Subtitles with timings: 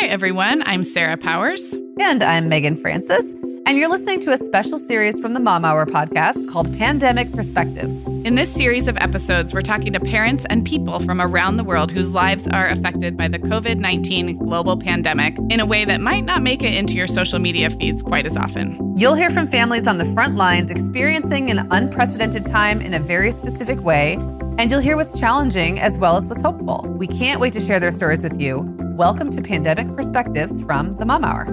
[0.00, 0.62] Hi, everyone.
[0.64, 1.76] I'm Sarah Powers.
[1.98, 3.34] And I'm Meagan Francis.
[3.66, 8.06] And you're listening to a special series from the Mom Hour podcast called Pandemic Perspectives.
[8.24, 11.90] In this series of episodes, we're talking to parents and people from around the world
[11.90, 16.24] whose lives are affected by the COVID 19 global pandemic in a way that might
[16.24, 18.96] not make it into your social media feeds quite as often.
[18.96, 23.32] You'll hear from families on the front lines experiencing an unprecedented time in a very
[23.32, 24.12] specific way,
[24.58, 26.86] and you'll hear what's challenging as well as what's hopeful.
[26.88, 28.78] We can't wait to share their stories with you.
[28.98, 31.46] Welcome to Pandemic Perspectives from the Mom Hour.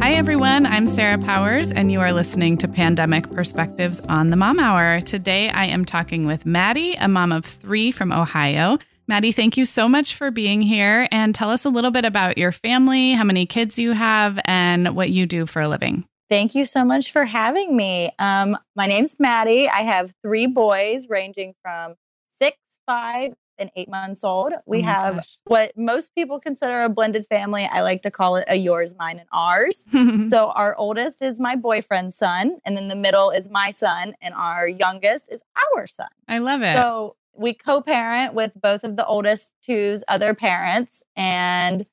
[0.00, 0.64] Hi, everyone.
[0.64, 5.02] I'm Sarah Powers, and you are listening to Pandemic Perspectives on the Mom Hour.
[5.02, 8.78] Today, I am talking with Maddi, a mom of three from Ohio.
[9.10, 12.38] Maddi, thank you so much for being here and tell us a little bit about
[12.38, 16.02] your family, how many kids you have, and what you do for a living.
[16.30, 18.10] Thank you so much for having me.
[18.18, 19.68] Um, my name's Maddi.
[19.68, 21.96] I have three boys ranging from
[22.40, 22.56] six,
[22.86, 24.52] five, and eight months old.
[24.66, 25.28] We Oh have gosh.
[25.44, 27.68] what most people consider a blended family.
[27.70, 29.84] I like to call it a yours, mine, and ours.
[30.28, 34.34] So our oldest is my boyfriend's son, and then the middle is my son, and
[34.34, 35.40] our youngest is
[35.74, 36.08] our son.
[36.28, 36.74] I love it.
[36.76, 41.86] So we co-parent with both of the oldest two's other parents, and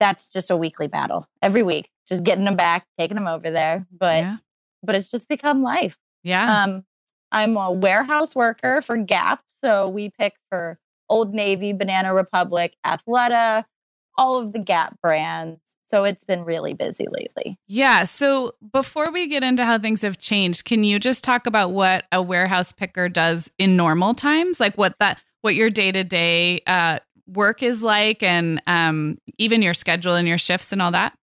[0.00, 1.90] that's just a weekly battle every week.
[2.08, 4.36] Just getting them back, taking them over there, but yeah.
[4.82, 5.96] but it's just become life.
[6.22, 6.64] Yeah.
[6.64, 6.84] Um,
[7.32, 13.64] I'm a warehouse worker for Gap, so we pick for Old Navy, Banana Republic, Athleta,
[14.16, 15.60] all of the Gap brands.
[15.86, 17.58] So it's been really busy lately.
[17.66, 18.04] Yeah.
[18.04, 22.06] So before we get into how things have changed, can you just talk about what
[22.10, 24.58] a warehouse picker does in normal times?
[24.58, 26.62] Like what that what your day to day
[27.26, 31.16] work is like and um, even your schedule and your shifts and all that?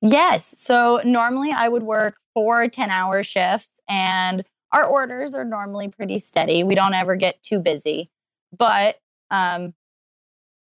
[0.00, 0.54] Yes.
[0.58, 6.18] So normally I would work four 10 hour shifts, and our orders are normally pretty
[6.18, 6.64] steady.
[6.64, 8.10] We don't ever get too busy,
[8.56, 8.96] but
[9.34, 9.74] um,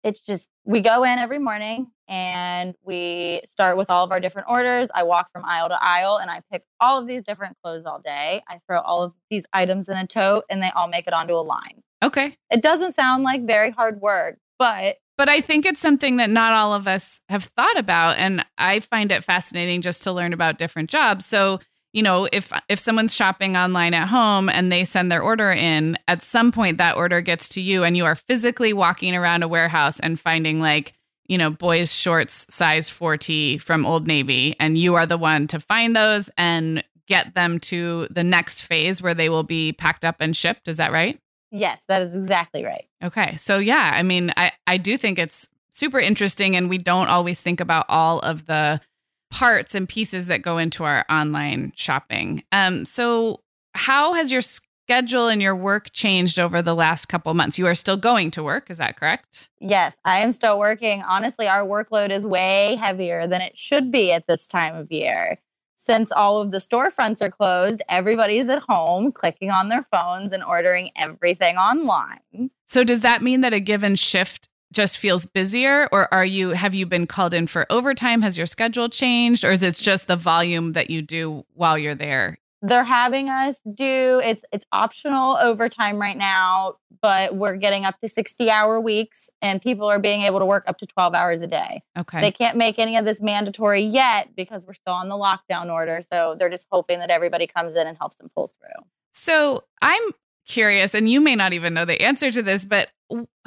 [0.02, 4.48] it's just we go in every morning and we start with all of our different
[4.48, 4.88] orders.
[4.94, 7.98] I walk from aisle to aisle and I pick all of these different clothes all
[7.98, 8.42] day.
[8.48, 11.34] I throw all of these items in a tote and they all make it onto
[11.34, 11.82] a line.
[12.02, 12.36] Okay.
[12.50, 16.52] It doesn't sound like very hard work, but But I think it's something that not
[16.52, 18.18] all of us have thought about.
[18.18, 21.24] And I find it fascinating just to learn about different jobs.
[21.24, 21.60] So,
[21.94, 25.96] you know, if if someone's shopping online at home and they send their order in,
[26.08, 29.48] at some point that order gets to you and you are physically walking around a
[29.48, 30.92] warehouse and finding like,
[31.26, 35.60] you know, boys shorts size 4T from Old Navy and you are the one to
[35.60, 40.16] find those and get them to the next phase where they will be packed up
[40.18, 40.66] and shipped.
[40.66, 41.18] Is that right?
[41.54, 42.86] yes, that is exactly right.
[43.02, 43.36] Okay.
[43.36, 47.40] So yeah, I mean, I I do think it's super interesting and we don't always
[47.40, 48.80] think about all of the
[49.34, 52.44] parts and pieces that go into our online shopping.
[52.52, 53.40] Um so
[53.74, 57.58] how has your schedule and your work changed over the last couple months?
[57.58, 59.50] You are still going to work, is that correct?
[59.60, 61.02] Yes, I am still working.
[61.02, 65.38] Honestly, our workload is way heavier than it should be at this time of year.
[65.76, 70.42] Since all of the storefronts are closed, everybody's at home clicking on their phones and
[70.42, 72.50] ordering everything online.
[72.66, 76.74] So does that mean that a given shift just feels busier or are you have
[76.74, 80.16] you been called in for overtime has your schedule changed or is it just the
[80.16, 86.00] volume that you do while you're there They're having us do it's it's optional overtime
[86.00, 90.38] right now, but we're getting up to 60 hour weeks and people are being able
[90.38, 91.82] to work up to 12 hours a day.
[91.98, 95.70] okay They can't make any of this mandatory yet because we're still on the lockdown
[95.70, 96.00] order.
[96.10, 98.80] So they're just hoping that everybody comes in and helps them pull through.
[99.12, 100.02] So I'm
[100.46, 102.88] curious, and you may not even know the answer to this, but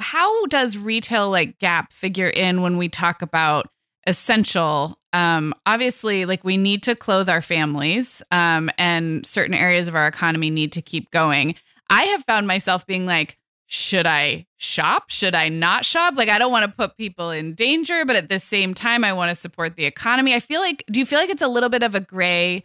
[0.00, 3.68] how does retail like Gap figure in when we talk about
[4.06, 4.98] essential?
[5.12, 10.06] Um, obviously, like we need to clothe our families, um, and certain areas of our
[10.06, 11.54] economy need to keep going.
[11.90, 13.38] I have found myself being like,
[13.70, 15.10] should I shop?
[15.10, 16.14] Should I not shop?
[16.16, 19.12] Like, I don't want to put people in danger, but at the same time, I
[19.12, 20.34] want to support the economy.
[20.34, 22.64] I feel like, do you feel like it's a little bit of a gray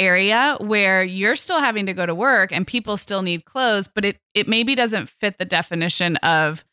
[0.00, 4.04] area where you're still having to go to work and people still need clothes, but
[4.04, 6.64] it it maybe doesn't fit the definition of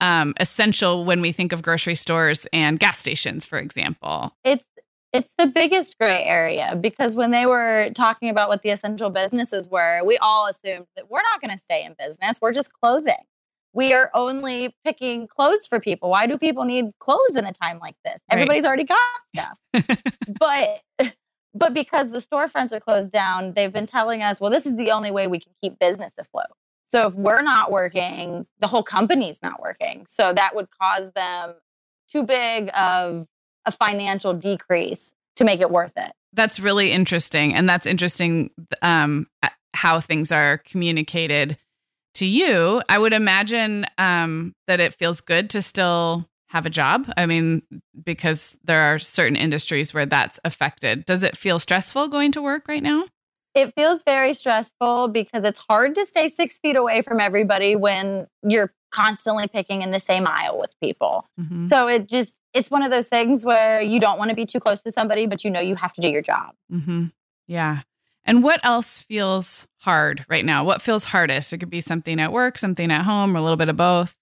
[0.00, 4.34] um, essential when we think of grocery stores and gas stations, for example.
[4.44, 4.66] It's
[5.12, 9.68] it's the biggest gray area because when they were talking about what the essential businesses
[9.68, 12.38] were, we all assumed that we're not going to stay in business.
[12.40, 13.14] We're just clothing.
[13.72, 16.10] We are only picking clothes for people.
[16.10, 18.14] Why do people need clothes in a time like this?
[18.30, 18.38] Right.
[18.38, 18.98] Everybody's already got
[19.34, 19.98] stuff.
[20.38, 21.14] but
[21.56, 24.90] but because the storefronts are closed down, they've been telling us, well, this is the
[24.90, 26.46] only way we can keep business afloat.
[26.84, 30.06] So if we're not working, the whole company's not working.
[30.08, 31.54] So that would cause them
[32.08, 33.26] too big of
[33.64, 36.12] a financial decrease to make it worth it.
[36.32, 38.50] That's really interesting, and that's interesting
[38.82, 39.26] um,
[39.74, 41.56] how things are communicated
[42.14, 42.82] to you.
[42.88, 47.12] I would imagine um, that it feels good to still have a job?
[47.16, 47.62] I mean,
[48.04, 51.04] because there are certain industries where that's affected.
[51.04, 53.06] Does it feel stressful going to work right now?
[53.54, 58.26] It feels very stressful because it's hard to stay six feet away from everybody when
[58.46, 61.26] you're constantly picking in the same aisle with people.
[61.40, 61.66] Mm-hmm.
[61.66, 64.60] So it just, it's one of those things where you don't want to be too
[64.60, 66.54] close to somebody, but you know you have to do your job.
[66.72, 67.06] Mm-hmm.
[67.46, 67.80] Yeah.
[68.24, 70.64] And what else feels hard right now?
[70.64, 71.52] What feels hardest?
[71.52, 74.16] It could be something at work, something at home, or a little bit of both.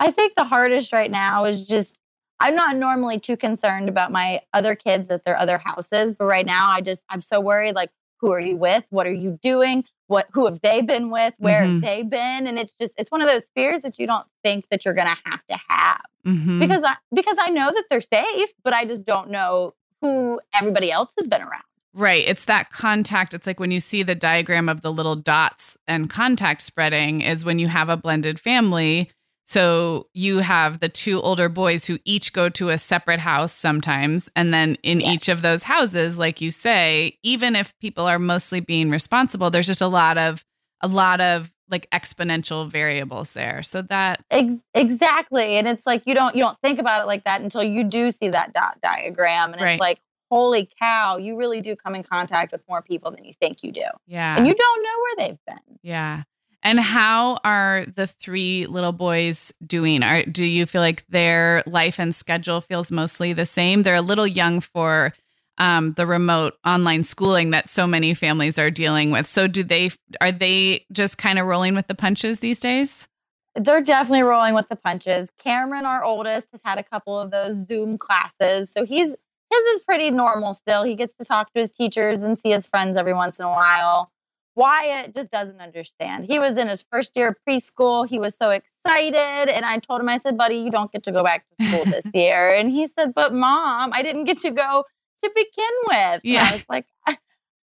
[0.00, 2.00] I think the hardest right now is just
[2.40, 6.46] I'm not normally too concerned about my other kids at their other houses, but right
[6.46, 8.84] now I just I'm so worried like who are you with?
[8.90, 9.84] What are you doing?
[10.06, 11.34] What who have they been with?
[11.38, 11.74] Where mm-hmm.
[11.74, 12.46] have they been?
[12.46, 15.06] And it's just it's one of those fears that you don't think that you're going
[15.06, 16.00] to have to have.
[16.26, 16.60] Mm-hmm.
[16.60, 20.90] Because I because I know that they're safe, but I just don't know who everybody
[20.90, 21.62] else has been around.
[21.92, 22.22] Right.
[22.26, 23.34] It's that contact.
[23.34, 27.44] It's like when you see the diagram of the little dots and contact spreading, is
[27.44, 29.10] when you have a blended family.
[29.50, 34.30] So you have the two older boys who each go to a separate house sometimes.
[34.36, 35.10] And then in yeah.
[35.10, 39.66] each of those houses, like you say, even if people are mostly being responsible, there's
[39.66, 40.44] just a lot of,
[40.82, 43.64] a lot of like exponential variables there.
[43.64, 45.56] So that Ex- exactly.
[45.56, 48.12] And it's like you don't you don't think about it like that until you do
[48.12, 49.72] see that dot diagram and right.
[49.72, 49.98] it's like
[50.30, 53.72] holy cow, you really do come in contact with more people than you think you
[53.72, 53.82] do.
[54.06, 54.36] Yeah.
[54.36, 55.78] And you don't know where they've been.
[55.82, 56.22] Yeah.
[56.62, 60.02] And how are the three little boys doing?
[60.02, 63.82] Are do you feel like their life and schedule feels mostly the same?
[63.82, 65.14] They're a little young for
[65.58, 69.26] um, the remote online schooling that so many families are dealing with.
[69.26, 69.90] So do they
[70.20, 73.06] are they just kind of rolling with the punches these days?
[73.54, 75.30] They're definitely rolling with the punches.
[75.38, 78.70] Cameron, our oldest, has had a couple of those Zoom classes.
[78.70, 79.08] So he's
[79.50, 80.84] his is pretty normal still.
[80.84, 83.48] He gets to talk to his teachers and see his friends every once in a
[83.48, 84.12] while.
[84.56, 86.24] Wyatt just doesn't understand.
[86.24, 88.08] He was in his first year of preschool.
[88.08, 89.48] He was so excited.
[89.48, 91.84] And I told him, I said, buddy, you don't get to go back to school
[91.84, 92.54] this year.
[92.54, 94.84] And he said, but mom, I didn't get to go
[95.22, 96.20] to begin with.
[96.24, 96.40] Yeah.
[96.40, 97.16] And I was like, I,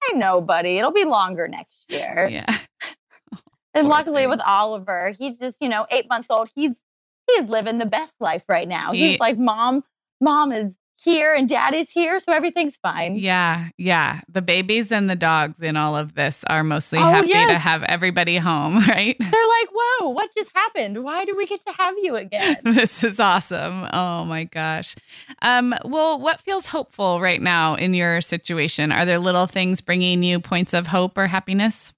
[0.03, 0.77] I know, buddy.
[0.77, 2.27] It'll be longer next year.
[2.29, 2.45] Yeah.
[3.73, 4.29] and luckily thing.
[4.29, 6.49] with Oliver, he's just, you know, eight months old.
[6.55, 6.71] He's
[7.27, 8.93] he's living the best life right now.
[8.93, 9.83] He, he's like, Mom,
[10.21, 13.17] mom is here and dad is here, so everything's fine.
[13.17, 14.21] Yeah, yeah.
[14.27, 17.49] The babies and the dogs in all of this are mostly oh, happy yes.
[17.49, 19.15] to have everybody home, right?
[19.19, 21.03] They're like, whoa, what just happened?
[21.03, 22.57] Why do we get to have you again?
[22.63, 23.87] this is awesome.
[23.93, 24.95] Oh my gosh.
[25.43, 28.91] Um, well, what feels hopeful right now in your situation?
[28.91, 31.93] Are there little things bringing you points of hope or happiness?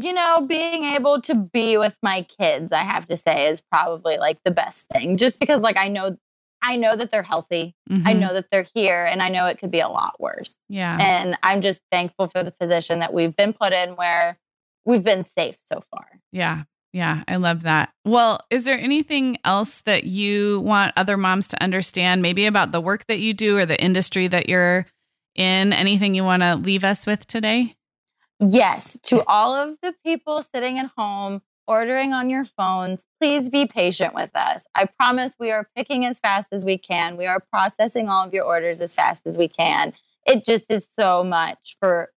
[0.00, 4.18] you know, being able to be with my kids, I have to say, is probably
[4.18, 5.16] like the best thing.
[5.16, 6.16] Just because, like, I know
[6.64, 7.76] I know that they're healthy.
[7.90, 8.08] Mm-hmm.
[8.08, 10.56] I know that they're here and I know it could be a lot worse.
[10.68, 10.96] Yeah.
[10.98, 14.38] And I'm just thankful for the position that we've been put in where
[14.86, 16.06] we've been safe so far.
[16.32, 16.64] Yeah.
[16.94, 17.92] Yeah, I love that.
[18.04, 22.80] Well, is there anything else that you want other moms to understand, maybe about the
[22.80, 24.86] work that you do or the industry that you're
[25.34, 25.72] in?
[25.72, 27.74] Anything you want to leave us with today?
[28.38, 28.96] Yes.
[29.04, 34.14] To all of the people sitting at home ordering on your phones, please be patient
[34.14, 34.66] with us.
[34.74, 37.16] I promise we are picking as fast as we can.
[37.16, 39.92] We are processing all of your orders as fast as we can.
[40.26, 42.10] It just is so much for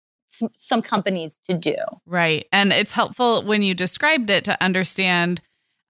[0.56, 1.76] some companies to do.
[2.06, 2.46] Right.
[2.52, 5.40] And it's helpful when you described it to understand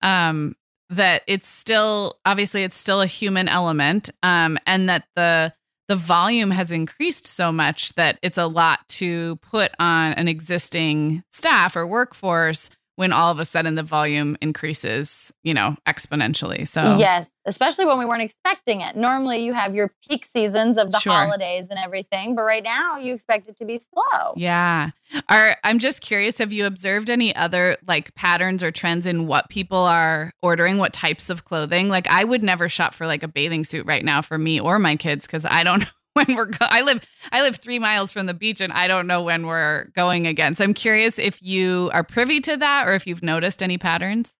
[0.02, 0.54] um,
[0.90, 5.52] that it's still obviously it's still a human element um, and that the
[5.86, 11.22] the volume has increased so much that it's a lot to put on an existing
[11.32, 16.66] staff or workforce when all of a sudden the volume increases, you know, exponentially.
[16.66, 18.96] So, yes, especially when we weren't expecting it.
[18.96, 21.12] Normally you have your peak seasons of the sure.
[21.12, 24.34] holidays and everything, but right now you expect it to be slow.
[24.36, 24.90] Yeah.
[25.28, 29.48] Are I'm just curious have you observed any other like patterns or trends in what
[29.48, 31.88] people are ordering, what types of clothing?
[31.88, 34.78] Like I would never shop for like a bathing suit right now for me or
[34.78, 35.84] my kids cuz I don't
[36.26, 37.02] when we're go- I live
[37.32, 40.54] I live 3 miles from the beach and I don't know when we're going again.
[40.54, 44.32] So I'm curious if you are privy to that or if you've noticed any patterns.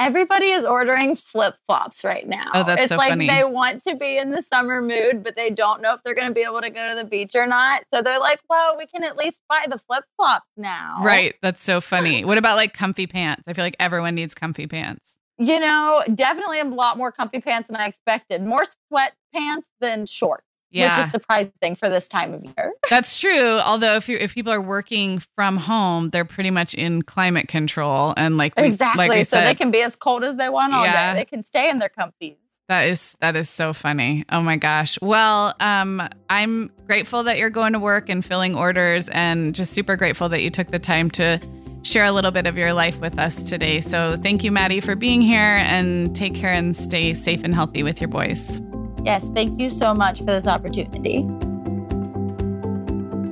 [0.00, 2.46] Everybody is ordering flip-flops right now.
[2.54, 3.28] Oh, that's it's so like funny.
[3.28, 6.28] they want to be in the summer mood, but they don't know if they're going
[6.28, 7.82] to be able to go to the beach or not.
[7.92, 11.34] So they're like, "Well, we can at least buy the flip-flops now." Right.
[11.42, 12.24] That's so funny.
[12.24, 13.42] what about like comfy pants?
[13.46, 15.04] I feel like everyone needs comfy pants.
[15.36, 18.42] You know, definitely a lot more comfy pants than I expected.
[18.42, 20.98] More sweat pants than shorts yeah.
[20.98, 22.72] which is surprising for this time of year.
[22.90, 23.58] That's true.
[23.58, 28.14] Although if you if people are working from home, they're pretty much in climate control
[28.16, 30.72] and like we, exactly, like so said, they can be as cold as they want
[30.72, 31.12] all yeah.
[31.12, 31.20] day.
[31.20, 32.36] They can stay in their comfies.
[32.68, 34.24] That is that is so funny.
[34.30, 34.96] Oh my gosh.
[35.02, 39.96] Well, um, I'm grateful that you're going to work and filling orders, and just super
[39.96, 41.40] grateful that you took the time to
[41.82, 43.80] share a little bit of your life with us today.
[43.80, 47.82] So thank you, Maddi, for being here and take care and stay safe and healthy
[47.82, 48.60] with your boys.
[49.04, 51.26] Yes, thank you so much for this opportunity.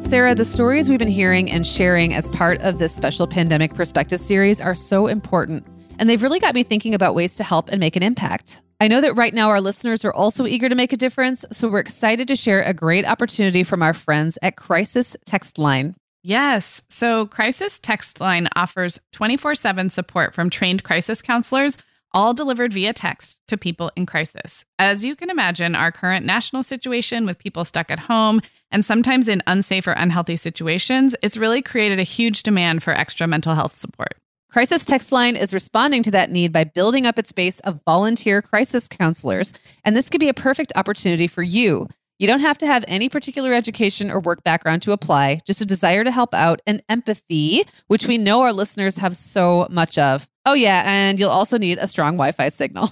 [0.09, 4.21] Sarah, the stories we've been hearing and sharing as part of this special pandemic perspective
[4.21, 5.67] series are so important,
[5.99, 8.63] and they've really got me thinking about ways to help and make an impact.
[8.81, 11.69] I know that right now our listeners are also eager to make a difference, so
[11.69, 15.95] we're excited to share a great opportunity from our friends at Crisis Text Line.
[16.23, 16.81] Yes.
[16.89, 21.77] So, Crisis Text Line offers 24 7 support from trained crisis counselors
[22.13, 24.65] all delivered via text to people in crisis.
[24.79, 29.29] As you can imagine, our current national situation with people stuck at home and sometimes
[29.29, 33.77] in unsafe or unhealthy situations, it's really created a huge demand for extra mental health
[33.77, 34.15] support.
[34.51, 38.41] Crisis Text Line is responding to that need by building up its base of volunteer
[38.41, 39.53] crisis counselors,
[39.85, 41.87] and this could be a perfect opportunity for you.
[42.19, 45.65] You don't have to have any particular education or work background to apply, just a
[45.65, 50.29] desire to help out and empathy, which we know our listeners have so much of.
[50.45, 52.91] Oh, yeah, and you'll also need a strong Wi Fi signal.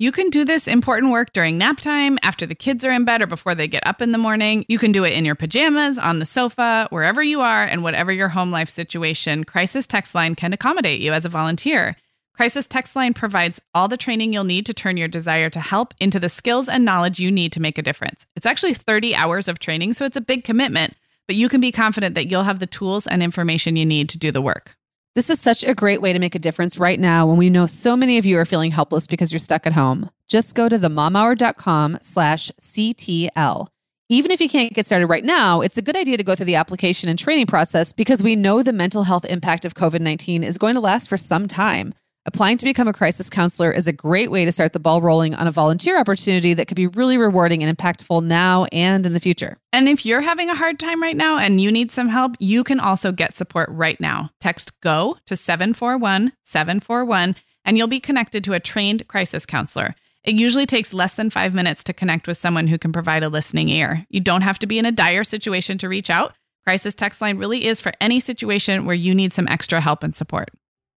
[0.00, 3.22] You can do this important work during nap time, after the kids are in bed,
[3.22, 4.64] or before they get up in the morning.
[4.68, 8.10] You can do it in your pajamas, on the sofa, wherever you are, and whatever
[8.10, 9.44] your home life situation.
[9.44, 11.96] Crisis Text Line can accommodate you as a volunteer.
[12.34, 15.94] Crisis Text Line provides all the training you'll need to turn your desire to help
[16.00, 18.26] into the skills and knowledge you need to make a difference.
[18.34, 20.96] It's actually 30 hours of training, so it's a big commitment,
[21.28, 24.18] but you can be confident that you'll have the tools and information you need to
[24.18, 24.76] do the work.
[25.14, 27.66] This is such a great way to make a difference right now when we know
[27.66, 30.10] so many of you are feeling helpless because you're stuck at home.
[30.26, 33.68] Just go to themomhour.com slash CTL.
[34.08, 36.46] Even if you can't get started right now, it's a good idea to go through
[36.46, 40.42] the application and training process because we know the mental health impact of COVID 19
[40.42, 41.94] is going to last for some time.
[42.26, 45.34] Applying to become a crisis counselor is a great way to start the ball rolling
[45.34, 49.20] on a volunteer opportunity that could be really rewarding and impactful now and in the
[49.20, 49.58] future.
[49.74, 52.64] And if you're having a hard time right now and you need some help, you
[52.64, 54.30] can also get support right now.
[54.40, 59.94] Text GO to 741 741 and you'll be connected to a trained crisis counselor.
[60.24, 63.28] It usually takes less than five minutes to connect with someone who can provide a
[63.28, 64.06] listening ear.
[64.08, 66.32] You don't have to be in a dire situation to reach out.
[66.64, 70.16] Crisis Text Line really is for any situation where you need some extra help and
[70.16, 70.48] support.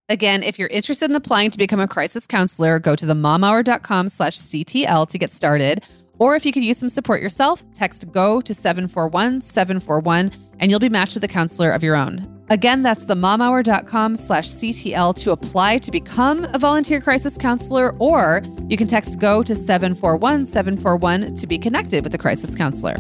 [0.09, 4.39] Again, if you're interested in applying to become a crisis counselor, go to themomhour.com slash
[4.39, 5.83] CTL to get started.
[6.17, 10.79] Or if you could use some support yourself, text GO to 741 741 and you'll
[10.79, 12.25] be matched with a counselor of your own.
[12.49, 18.77] Again, that's themomhour.com slash CTL to apply to become a volunteer crisis counselor, or you
[18.77, 22.95] can text GO to 741 741 to be connected with a crisis counselor.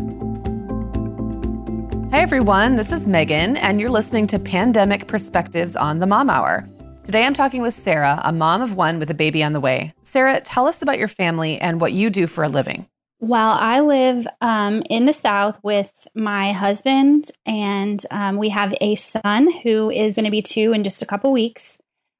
[2.11, 6.67] Hey everyone, this is Meagan, and you're listening to Pandemic Perspectives on the Mom Hour.
[7.07, 9.93] Today I'm talking with Sarah, a mom of one with a baby on the way.
[10.03, 12.85] Sarah, tell us about your family and what you do for a living.
[13.21, 18.95] Well, I live um, in the South with my husband, and um, we have a
[18.95, 21.77] son who is going to be two in just a couple weeks.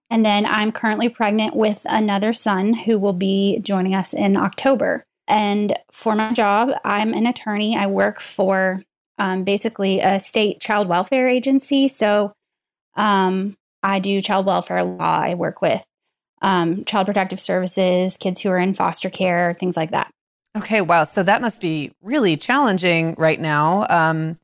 [0.10, 5.04] And then I'm currently pregnant with another son who will be joining us in October.
[5.28, 7.76] And for my job, I'm an attorney.
[7.76, 8.82] I work for
[9.18, 11.90] um, basically a state child welfare agency.
[11.90, 12.32] So
[12.96, 15.20] um, I do child welfare law.
[15.20, 15.86] I work with
[16.42, 20.12] um, child protective services, kids who are in foster care, things like that.
[20.58, 21.04] Okay, wow.
[21.04, 24.38] So that must be really challenging right now um,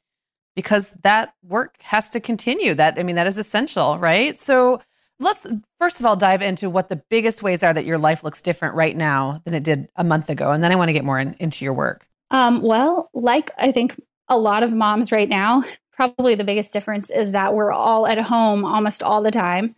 [0.56, 2.74] because that work has to continue.
[2.74, 4.38] That, I mean, that is essential, right?
[4.38, 4.82] So
[5.20, 5.48] let's
[5.80, 8.76] first of all dive into what the biggest ways are that your life looks different
[8.76, 10.52] right now than it did a month ago.
[10.52, 12.08] And then I want to get more in, into your work.
[12.32, 15.64] Um, well, like I think a lot of moms right now,
[15.96, 19.76] probably the biggest difference is that we're all at home almost all the time.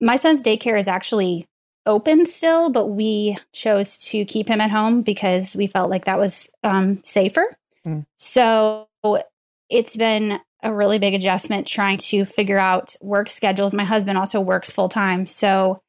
[0.00, 1.46] My son's daycare is actually
[1.86, 6.18] open still, but we chose to keep him at home because we felt like that
[6.18, 7.56] was um, safer.
[7.86, 8.04] Mm.
[8.18, 8.88] So
[9.70, 13.72] it's been a really big adjustment trying to figure out work schedules.
[13.72, 15.26] My husband also works full time.
[15.26, 15.80] So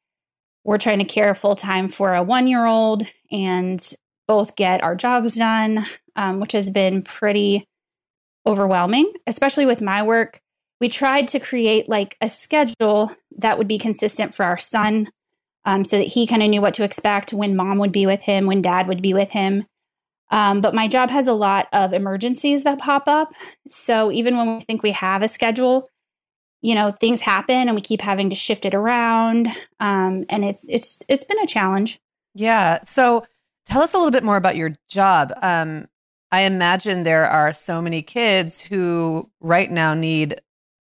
[0.64, 3.82] we're trying to care full time for a one year old and
[4.26, 5.84] both get our jobs done,
[6.14, 7.66] um, which has been pretty
[8.48, 10.40] overwhelming, especially with my work.
[10.80, 15.08] We tried to create like a schedule that would be consistent for our son
[15.64, 18.22] um, so that he kind of knew what to expect when mom would be with
[18.22, 19.64] him, when dad would be with him.
[20.30, 23.32] Um, but my job has a lot of emergencies that pop up.
[23.68, 25.88] So even when we think we have a schedule,
[26.60, 29.48] you know, things happen and we keep having to shift it around.
[29.80, 32.00] Um, and it's it's it's been a challenge.
[32.34, 32.80] Yeah.
[32.82, 33.26] So
[33.66, 35.32] tell us a little bit more about your job.
[35.42, 35.86] Um,
[36.30, 40.40] I imagine there are so many kids who right now need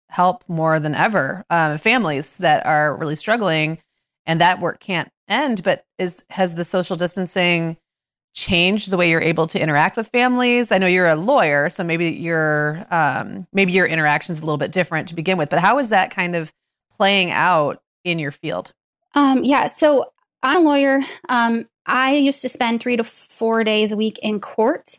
[0.09, 1.45] help more than ever.
[1.49, 3.79] Um, families that are really struggling,
[4.25, 5.63] and that work can't end.
[5.63, 7.77] But is has the social distancing
[8.33, 10.71] changed the way you're able to interact with families?
[10.71, 14.71] I know you're a lawyer, so maybe your um, maybe your interactions a little bit
[14.71, 15.49] different to begin with.
[15.49, 16.51] But how is that kind of
[16.91, 18.73] playing out in your field?
[19.13, 20.11] Um, yeah, so
[20.43, 21.01] I'm a lawyer.
[21.29, 24.97] Um, I used to spend three to four days a week in court.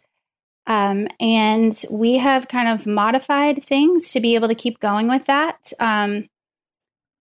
[0.66, 5.26] Um, and we have kind of modified things to be able to keep going with
[5.26, 5.72] that.
[5.78, 6.28] Um,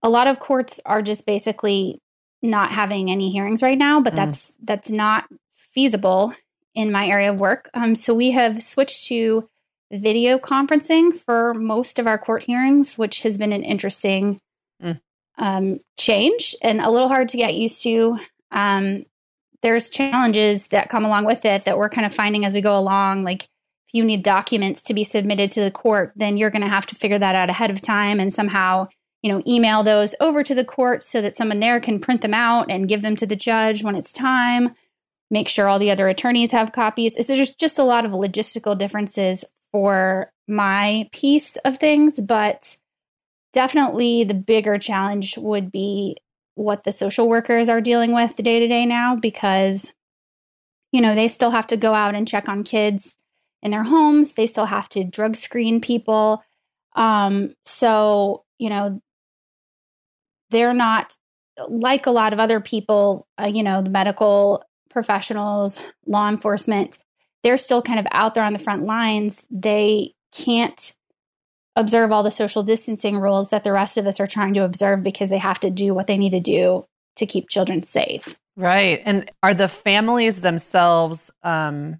[0.01, 1.99] a lot of courts are just basically
[2.41, 4.17] not having any hearings right now, but mm.
[4.17, 5.25] that's that's not
[5.55, 6.33] feasible
[6.73, 7.69] in my area of work.
[7.73, 9.49] Um, so we have switched to
[9.91, 14.39] video conferencing for most of our court hearings, which has been an interesting
[14.81, 14.99] mm.
[15.37, 18.17] um, change and a little hard to get used to.
[18.51, 19.05] Um,
[19.65, 22.77] there's challenges that come along with it that we're kind of finding as we go
[22.77, 23.23] along.
[23.23, 26.67] Like if you need documents to be submitted to the court, then you're going to
[26.67, 28.87] have to figure that out ahead of time and somehow,
[29.23, 32.33] you know, email those over to the court so that someone there can print them
[32.35, 34.75] out and give them to the judge when it's time.
[35.31, 37.15] Make sure all the other attorneys have copies.
[37.15, 42.77] There's just a lot of logistical differences for my piece of things, but
[43.51, 46.17] definitely the bigger challenge would be
[46.55, 49.93] what the social workers are dealing with day to day now because
[50.91, 53.15] you know they still have to go out and check on kids
[53.61, 54.33] in their homes.
[54.33, 56.43] They still have to drug screen people.
[56.95, 59.01] Um, so you know
[60.49, 61.17] they're not
[61.67, 66.99] like a lot of other people uh, you know the medical professionals law enforcement
[67.45, 69.45] they're still kind of out there on the front lines.
[69.51, 70.97] They can't
[71.75, 75.03] observe all the social distancing rules that the rest of us are trying to observe
[75.03, 78.39] because they have to do what they need to do to keep children safe.
[78.57, 79.01] Right.
[79.05, 81.99] And are the families themselves um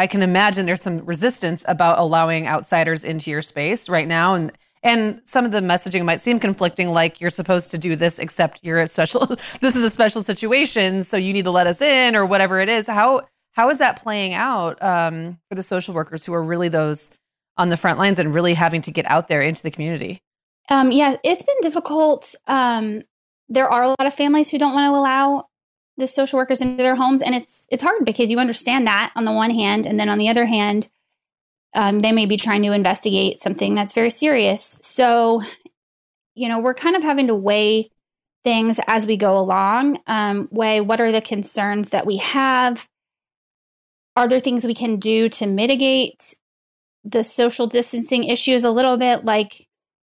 [0.00, 4.52] I can imagine there's some resistance about allowing outsiders into your space right now and
[4.84, 8.62] and some of the messaging might seem conflicting like you're supposed to do this except
[8.62, 9.26] you're a special
[9.60, 12.68] this is a special situation so you need to let us in or whatever it
[12.68, 13.22] is how
[13.52, 17.10] how is that playing out um, for the social workers who are really those
[17.58, 20.22] on the front lines and really having to get out there into the community?
[20.70, 22.34] Um, yeah, it's been difficult.
[22.46, 23.02] Um,
[23.48, 25.48] there are a lot of families who don't want to allow
[25.96, 29.24] the social workers into their homes, and it's it's hard because you understand that on
[29.24, 30.88] the one hand, and then on the other hand,
[31.74, 34.78] um, they may be trying to investigate something that's very serious.
[34.82, 35.42] So,
[36.34, 37.90] you know, we're kind of having to weigh
[38.44, 40.00] things as we go along.
[40.06, 42.88] Um, weigh what are the concerns that we have.
[44.16, 46.34] Are there things we can do to mitigate
[47.10, 49.66] the social distancing issues a little bit like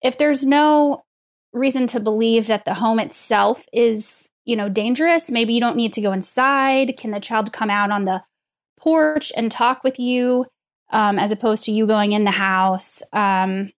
[0.02, 1.04] if there's no
[1.52, 5.92] reason to believe that the home itself is you know dangerous maybe you don't need
[5.92, 6.96] to go inside.
[6.96, 8.22] Can the child come out on the
[8.78, 10.46] porch and talk with you
[10.90, 13.02] um, as opposed to you going in the house?
[13.12, 13.70] Um,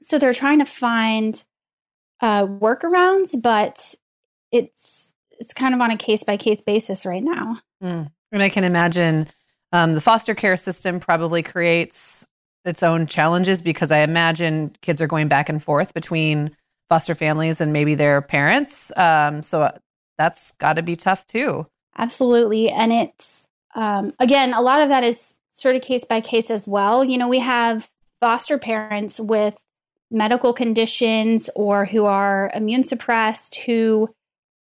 [0.00, 1.42] so they're trying to find
[2.20, 3.94] uh, workarounds but
[4.52, 7.56] it's it's kind of on a case by case basis right now.
[7.82, 8.10] Mm.
[8.32, 9.26] and i can imagine
[9.72, 12.26] um, the foster care system probably creates
[12.64, 16.56] its own challenges because I imagine kids are going back and forth between
[16.88, 18.92] foster families and maybe their parents.
[18.96, 19.72] Um, so uh,
[20.18, 21.66] that's got to be tough too.
[21.96, 22.68] Absolutely.
[22.68, 26.66] And it's, um, again, a lot of that is sort of case by case as
[26.66, 27.04] well.
[27.04, 27.88] You know, we have
[28.20, 29.56] foster parents with
[30.10, 34.08] medical conditions or who are immune suppressed who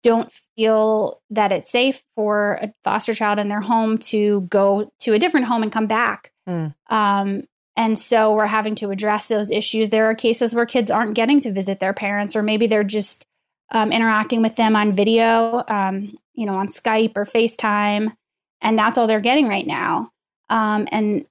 [0.04, 5.14] don't feel that it's safe for a foster child in their home to go to
[5.14, 6.32] a different home and come back.
[6.48, 6.76] Mm.
[6.90, 7.44] Um,
[7.76, 9.90] and so we're having to address those issues.
[9.90, 13.26] There are cases where kids aren't getting to visit their parents, or maybe they're just
[13.72, 18.16] um, interacting with them on video, um, you know, on Skype or FaceTime,
[18.62, 20.10] and that's all they're getting right now.
[20.50, 21.26] Um, and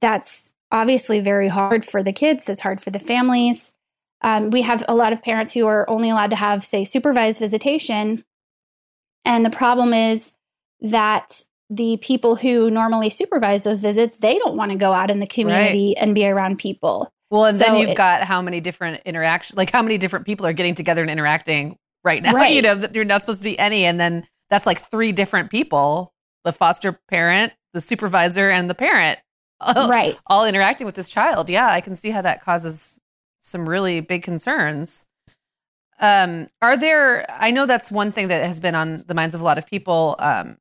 [0.00, 2.44] that's obviously very hard for the kids.
[2.44, 3.72] That's hard for the families.
[4.22, 7.38] Um, we have a lot of parents who are only allowed to have, say, supervised
[7.38, 8.24] visitation.
[9.24, 10.32] And the problem is
[10.80, 11.42] that
[11.74, 15.26] the people who normally supervise those visits, they don't want to go out in the
[15.26, 16.02] community right.
[16.04, 17.10] and be around people.
[17.30, 20.26] Well, and so then you've it, got how many different interaction, like how many different
[20.26, 22.32] people are getting together and interacting right now.
[22.34, 22.54] Right.
[22.54, 26.12] You know, you're not supposed to be any, and then that's like three different people:
[26.44, 29.18] the foster parent, the supervisor, and the parent.
[29.60, 30.18] All, right.
[30.26, 31.48] All interacting with this child.
[31.48, 33.00] Yeah, I can see how that causes
[33.40, 35.04] some really big concerns.
[36.00, 37.24] Um, are there?
[37.30, 39.66] I know that's one thing that has been on the minds of a lot of
[39.66, 40.16] people.
[40.18, 40.58] Um,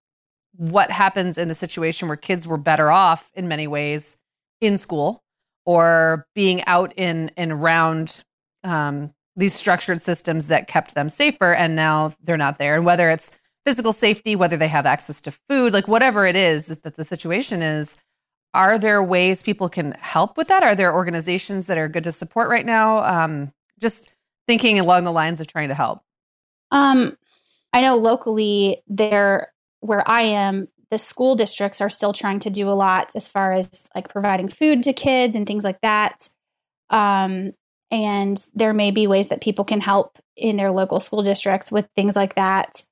[0.55, 4.17] what happens in the situation where kids were better off in many ways
[4.59, 5.23] in school
[5.65, 8.23] or being out in and around
[8.63, 12.75] um, these structured systems that kept them safer and now they're not there.
[12.75, 13.31] And whether it's
[13.65, 17.61] physical safety whether they have access to food like whatever it is that the situation
[17.61, 17.95] is
[18.53, 20.61] are there ways people can help with that?
[20.61, 22.97] Are there organizations that are good to support right now?
[22.97, 24.13] Um, just
[24.45, 26.01] thinking along the lines of trying to help.
[26.71, 27.17] Um,
[27.73, 32.70] i know locally there where I am, the school districts are still trying to do
[32.70, 36.30] a lot as far as like providing food to kids and things like that.
[36.89, 37.54] Um,
[37.89, 41.89] and there may be ways that people can help in their local school districts with
[41.96, 42.84] things like that.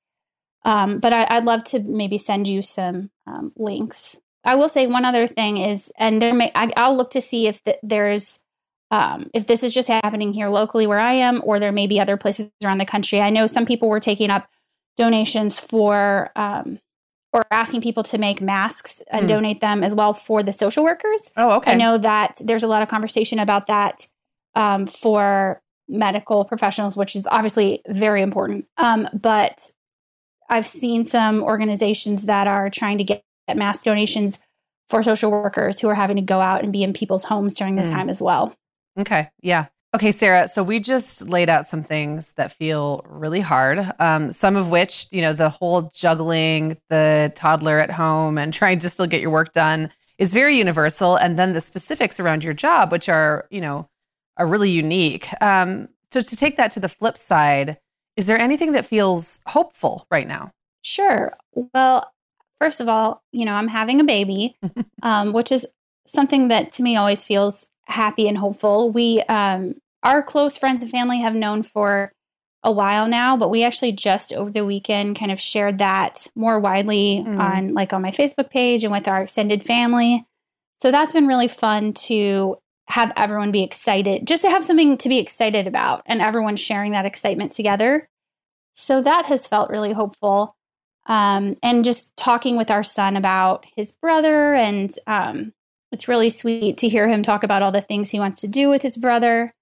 [0.66, 4.20] Um, but I, would love to maybe send you some um, links.
[4.44, 7.48] I will say one other thing is, and there may I, will look to see
[7.48, 8.44] if the, there's
[8.92, 12.00] um, if this is just happening here locally where I am, or there may be
[12.00, 13.22] other places around the country.
[13.22, 14.50] I know some people were taking up
[15.00, 16.80] donations for um,
[17.34, 19.30] or asking people to make masks and mm.
[19.30, 21.32] donate them as well for the social workers.
[21.38, 21.72] Oh, okay.
[21.72, 24.08] I know that there's a lot of conversation about that
[24.56, 28.68] um, for medical professionals, which is obviously very important.
[28.78, 29.72] Um, but
[30.50, 33.24] I've seen some organizations that are trying to get
[33.56, 34.40] mass donations
[34.90, 37.76] for social workers who are having to go out and be in people's homes during
[37.76, 37.94] this mm.
[37.94, 38.56] time as well.
[39.00, 39.30] Okay.
[39.42, 39.68] Yeah.
[39.96, 40.48] Okay, Sarah.
[40.48, 43.92] So we just laid out some things that feel really hard.
[43.98, 48.80] Um, some of which, you know, the whole juggling the toddler at home and trying
[48.80, 51.16] to still get your work done is very universal.
[51.16, 53.90] And then the specifics around your job, which are, you know,
[54.38, 55.30] are really unique.
[55.42, 57.80] Um, so to take that to the flip side,
[58.16, 60.52] is there anything that feels hopeful right now?
[60.84, 61.34] Sure.
[61.74, 62.12] Well,
[62.60, 64.56] first of all, you know, I'm having a baby,
[65.02, 65.66] um, which is
[66.06, 68.92] something that to me always feels happy and hopeful.
[68.92, 72.12] We, um, our close friends and family have known for
[72.64, 76.60] a while now, but we actually just over the weekend kind of shared that more
[76.60, 77.40] widely mm.
[77.40, 80.26] on like on my Facebook page and with our extended family.
[80.82, 85.10] So that's been really fun to have everyone be excited, just to have something to
[85.10, 88.10] be excited about and everyone sharing that excitement together.
[88.74, 90.56] So that has felt really hopeful.
[91.06, 95.54] Um, and just talking with our son about his brother, and um,
[95.92, 98.70] it's really sweet to hear him talk about all the things he wants to do
[98.70, 99.54] with his brother.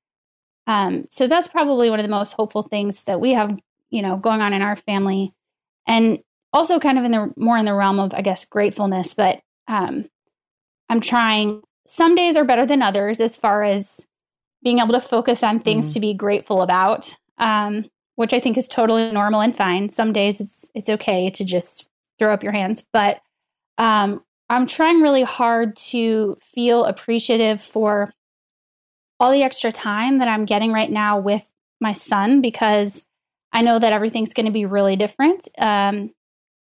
[0.65, 3.57] Um, so that's probably one of the most hopeful things that we have,
[3.89, 5.33] you know, going on in our family,
[5.87, 6.19] and
[6.51, 9.13] also kind of in the more in the realm of, I guess, gratefulness.
[9.13, 10.09] But um,
[10.89, 14.01] I'm trying some days are better than others as far as
[14.61, 15.93] being able to focus on things mm-hmm.
[15.93, 17.85] to be grateful about, um,
[18.15, 19.87] which I think is totally normal and fine.
[19.87, 23.21] Some days it's it's okay to just throw up your hands, but
[23.77, 28.13] um, I'm trying really hard to feel appreciative for
[29.19, 33.03] all the extra time that I'm getting right now with my son because
[33.51, 36.11] I know that everything's going to be really different um,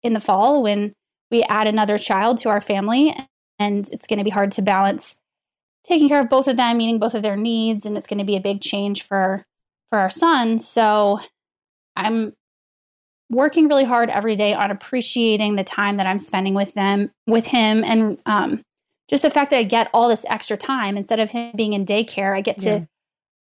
[0.04, 0.94] in the fall when
[1.32, 3.16] we add another child to our family
[3.60, 5.16] and it's going to be hard to balance
[5.88, 8.26] taking care of both of them, meeting both of their needs, and it's going to
[8.26, 9.46] be a big change for
[9.90, 10.60] for our son.
[10.60, 11.20] So
[11.96, 12.34] I'm
[13.30, 17.48] working really hard every day on appreciating the time that I'm spending with them, with
[17.48, 18.62] him, and um,
[19.08, 21.86] just the fact that I get all this extra time instead of him being in
[21.86, 22.86] daycare, I get to yeah.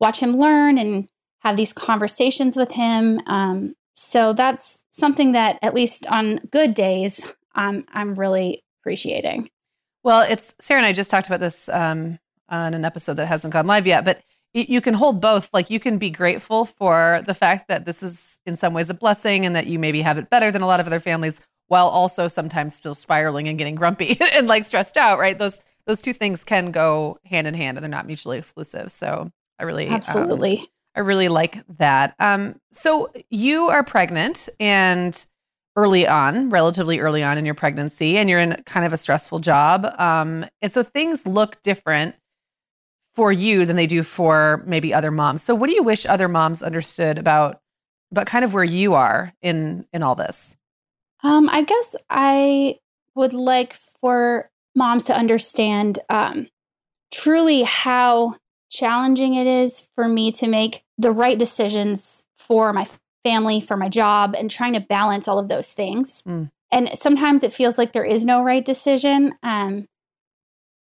[0.00, 1.08] watch him learn and
[1.40, 3.20] have these conversations with him.
[3.26, 9.50] Um, so that's something that, at least on good days, um, I'm really appreciating.
[10.02, 12.18] Well, it's Sarah and I just talked about this um,
[12.48, 14.20] on an episode that hasn't gone live yet, but
[14.54, 15.50] you can hold both.
[15.52, 18.94] Like you can be grateful for the fact that this is in some ways a
[18.94, 21.88] blessing and that you maybe have it better than a lot of other families, while
[21.88, 25.18] also sometimes still spiraling and getting grumpy and like stressed out.
[25.18, 25.38] Right?
[25.38, 28.90] Those those two things can go hand in hand and they're not mutually exclusive.
[28.90, 30.58] So I really um, absolutely.
[30.58, 32.14] Um, I really like that.
[32.18, 35.26] Um, so you are pregnant and
[35.76, 39.40] early on, relatively early on in your pregnancy, and you're in kind of a stressful
[39.40, 39.84] job.
[39.98, 42.14] Um, and so things look different
[43.16, 45.42] for you than they do for maybe other moms.
[45.42, 47.60] So what do you wish other moms understood about
[48.12, 50.56] about kind of where you are in in all this?
[51.22, 52.78] Um, I guess I
[53.14, 56.48] would like for moms to understand um,
[57.12, 58.36] truly how
[58.70, 62.86] challenging it is for me to make the right decisions for my
[63.24, 66.22] family, for my job, and trying to balance all of those things.
[66.26, 66.50] Mm.
[66.70, 69.34] And sometimes it feels like there is no right decision.
[69.42, 69.88] Um,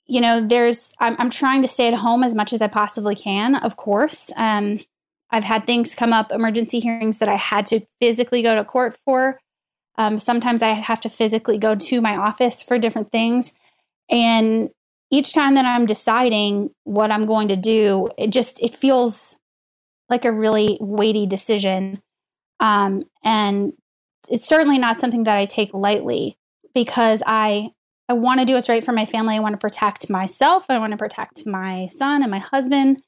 [0.09, 3.15] you know, there's, I'm, I'm, trying to stay at home as much as I possibly
[3.15, 4.31] can, of course.
[4.35, 4.79] Um,
[5.29, 8.97] I've had things come up, emergency hearings that I had to physically go to court
[9.05, 9.39] for.
[9.99, 13.53] Um, sometimes I have to physically go to my office for different things.
[14.09, 14.69] And
[15.11, 19.35] each time that I'm deciding what I'm going to do, it just it feels
[20.09, 22.01] like a really weighty decision.
[22.59, 23.73] Um, and
[24.27, 26.37] it's certainly not something that I take lightly
[26.73, 27.73] because I
[28.09, 29.35] I want to do what's right for my family.
[29.35, 30.65] I want to protect myself.
[30.67, 33.03] I want to protect my son and my husband.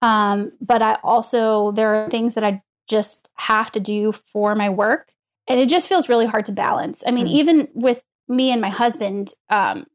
[0.00, 4.70] Um, but I also there are things that I just have to do for my
[4.70, 5.12] work,
[5.46, 7.04] and it just feels really hard to balance.
[7.06, 9.86] I mean, mm even with me and my husband um,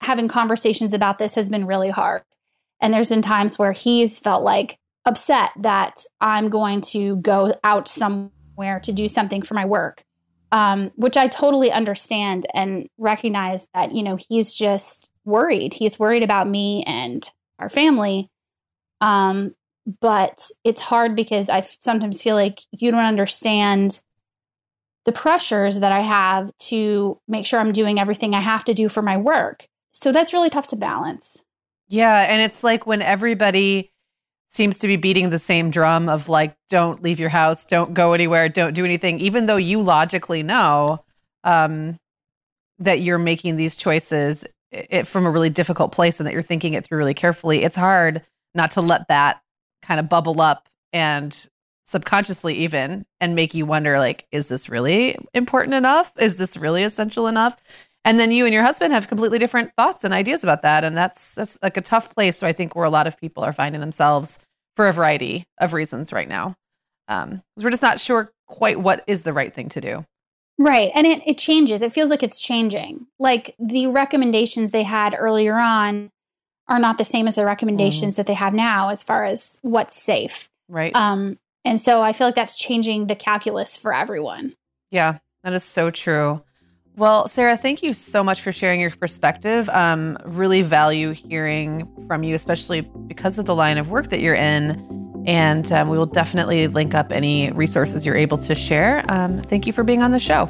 [0.00, 2.22] having conversations about this has been really hard,
[2.80, 7.86] and there's been times where he's felt like upset that I'm going to go out
[7.86, 10.02] somewhere to do something for my work,
[10.52, 15.72] um, which I totally understand and recognize that, you know, he's just worried.
[15.72, 18.28] He's worried about me and our family.
[19.00, 19.54] Um,
[20.00, 24.00] but it's hard because I sometimes feel like you don't understand
[25.06, 28.88] the pressures that I have to make sure I'm doing everything I have to do
[28.88, 29.66] for my work.
[29.92, 31.38] So that's really tough to balance.
[31.88, 32.26] Yeah.
[32.28, 33.91] And it's like when everybody
[34.54, 38.12] seems to be beating the same drum of like, don't leave your house, don't go
[38.12, 41.04] anywhere, don't do anything, even though you logically know
[41.44, 41.98] um,
[42.78, 46.74] that you're making these choices it, from a really difficult place and that you're thinking
[46.74, 47.62] it through really carefully.
[47.62, 48.22] It's hard
[48.54, 49.40] not to let that
[49.82, 51.48] kind of bubble up and
[51.86, 56.84] subconsciously even and make you wonder like is this really important enough is this really
[56.84, 57.56] essential enough
[58.04, 60.96] and then you and your husband have completely different thoughts and ideas about that and
[60.96, 63.52] that's that's like a tough place so i think where a lot of people are
[63.52, 64.38] finding themselves
[64.76, 66.56] for a variety of reasons right now
[67.08, 70.04] um we're just not sure quite what is the right thing to do
[70.58, 75.14] right and it, it changes it feels like it's changing like the recommendations they had
[75.18, 76.10] earlier on
[76.68, 78.16] are not the same as the recommendations mm.
[78.16, 80.48] that they have now as far as what's safe.
[80.68, 80.94] Right.
[80.96, 84.54] Um, and so I feel like that's changing the calculus for everyone.
[84.90, 86.42] Yeah, that is so true.
[86.94, 89.68] Well, Sarah, thank you so much for sharing your perspective.
[89.70, 94.34] Um, really value hearing from you, especially because of the line of work that you're
[94.34, 95.24] in.
[95.26, 99.04] And um, we will definitely link up any resources you're able to share.
[99.08, 100.46] Um, thank you for being on the show.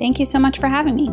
[0.00, 1.10] Thank you so much for having me.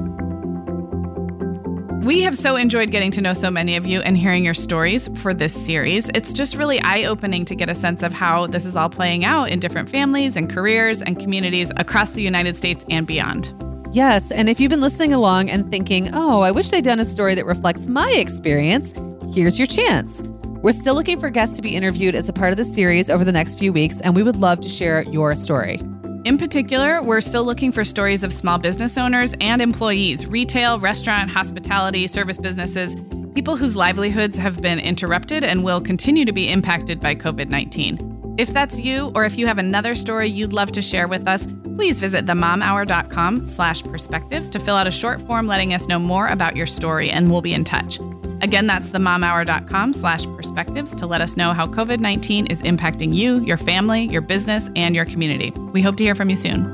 [2.05, 5.09] We have so enjoyed getting to know so many of you and hearing your stories
[5.15, 6.07] for this series.
[6.15, 9.25] It's just really eye opening to get a sense of how this is all playing
[9.25, 13.53] out in different families and careers and communities across the United States and beyond.
[13.95, 17.05] Yes, and if you've been listening along and thinking, oh, I wish they'd done a
[17.05, 18.93] story that reflects my experience,
[19.33, 20.21] here's your chance.
[20.61, 23.23] We're still looking for guests to be interviewed as a part of the series over
[23.23, 25.79] the next few weeks, and we would love to share your story.
[26.25, 31.31] In particular, we're still looking for stories of small business owners and employees, retail, restaurant,
[31.31, 32.97] hospitality, service businesses,
[33.33, 38.14] people whose livelihoods have been interrupted and will continue to be impacted by COVID 19.
[38.37, 41.47] If that's you, or if you have another story you'd love to share with us,
[41.63, 46.27] please visit themomhour.com slash perspectives to fill out a short form letting us know more
[46.27, 47.97] about your story, and we'll be in touch.
[48.41, 53.39] Again, that's themomhour.com slash perspectives to let us know how COVID 19 is impacting you,
[53.45, 55.51] your family, your business, and your community.
[55.71, 56.65] We hope to hear from you soon.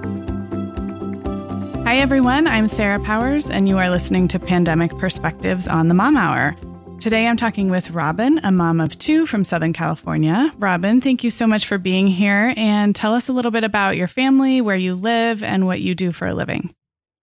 [1.86, 2.48] Hi, everyone.
[2.48, 6.56] I'm Sarah Powers, and you are listening to Pandemic Perspectives on the Mom Hour.
[7.02, 10.52] Today, I'm talking with Robyn, a mom of two from Southern California.
[10.60, 13.98] Robyn, thank you so much for being here and tell us a little bit about
[13.98, 16.76] your family, where you live, and what you do for a living.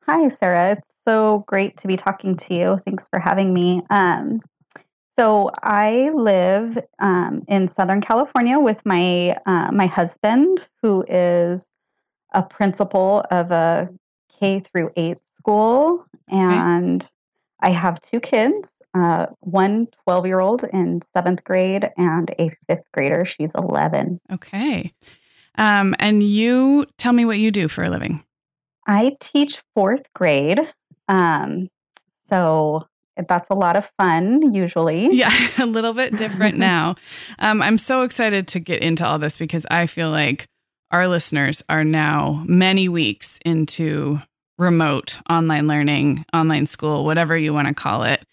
[0.02, 0.72] Hi, Sarah.
[0.72, 2.80] It's so great to be talking to you.
[2.88, 3.82] Thanks for having me.
[3.88, 4.40] Um,
[5.16, 11.64] so I live um, in Southern California with my uh, my husband, who is
[12.34, 13.88] a principal of a
[14.40, 17.10] K through eight school, and okay.
[17.60, 18.68] I have two kids.
[18.98, 23.24] Uh, one 12 year old in seventh grade and a fifth grader.
[23.24, 24.20] She's 11.
[24.32, 24.92] Okay.
[25.56, 28.24] Um, and you tell me what you do for a living.
[28.88, 30.60] I teach fourth grade.
[31.06, 31.68] Um,
[32.28, 32.88] so
[33.28, 35.08] that's a lot of fun usually.
[35.12, 36.96] Yeah, a little bit different now.
[37.38, 40.46] Um, I'm so excited to get into all this because I feel like
[40.90, 44.20] our listeners are now many weeks into
[44.58, 48.24] remote online learning, online school, whatever you want to call it.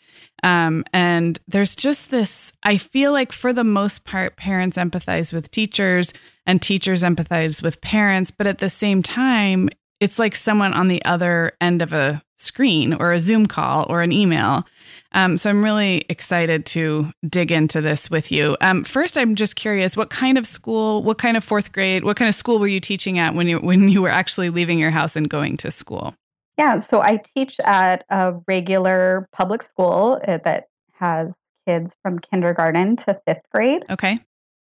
[0.45, 5.49] Um, and there's just this, I feel like for the most part, parents empathize with
[5.49, 6.13] teachers
[6.45, 8.29] and teachers empathize with parents.
[8.29, 12.93] But at the same time, it's like someone on the other end of a screen
[12.93, 14.63] or a Zoom call or an email.
[15.13, 18.55] Um, so I'm really excited to dig into this with you.
[18.61, 22.17] Um, first, I'm just curious, what kind of school, what kind of fourth grade, what
[22.17, 24.91] kind of school were you teaching at when you when you were actually leaving your
[24.91, 26.13] house and going to school?
[26.57, 31.31] Yeah, so I teach at a regular public school uh, that has
[31.67, 33.83] kids from kindergarten to fifth grade.
[33.89, 34.19] Okay.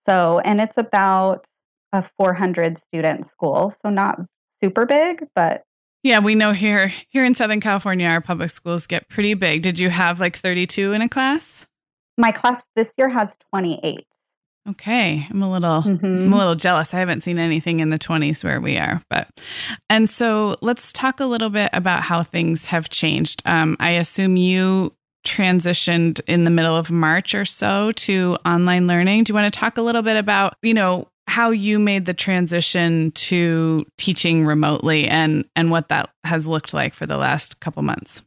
[0.09, 1.46] So, and it's about
[1.92, 4.18] a 400 student school, so not
[4.62, 5.64] super big, but
[6.02, 9.62] yeah, we know here here in Southern California our public schools get pretty big.
[9.62, 11.66] Did you have like 32 in a class?
[12.18, 14.05] My class this year has 28.
[14.68, 16.07] Okay, I'm a little mm-hmm.
[16.07, 16.94] I'm a little jealous.
[16.94, 19.29] I haven't seen anything in the 20s where we are, but
[19.90, 23.42] and so let's talk a little bit about how things have changed.
[23.44, 24.94] Um, I assume you
[25.27, 29.25] transitioned in the middle of March or so to online learning.
[29.25, 32.14] Do you want to talk a little bit about, you know, how you made the
[32.14, 37.83] transition to teaching remotely and and what that has looked like for the last couple
[37.83, 38.22] months.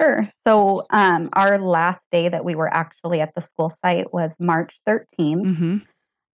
[0.00, 0.24] Sure.
[0.46, 4.78] So um, our last day that we were actually at the school site was March
[4.88, 5.04] 13th.
[5.18, 5.76] Mm-hmm.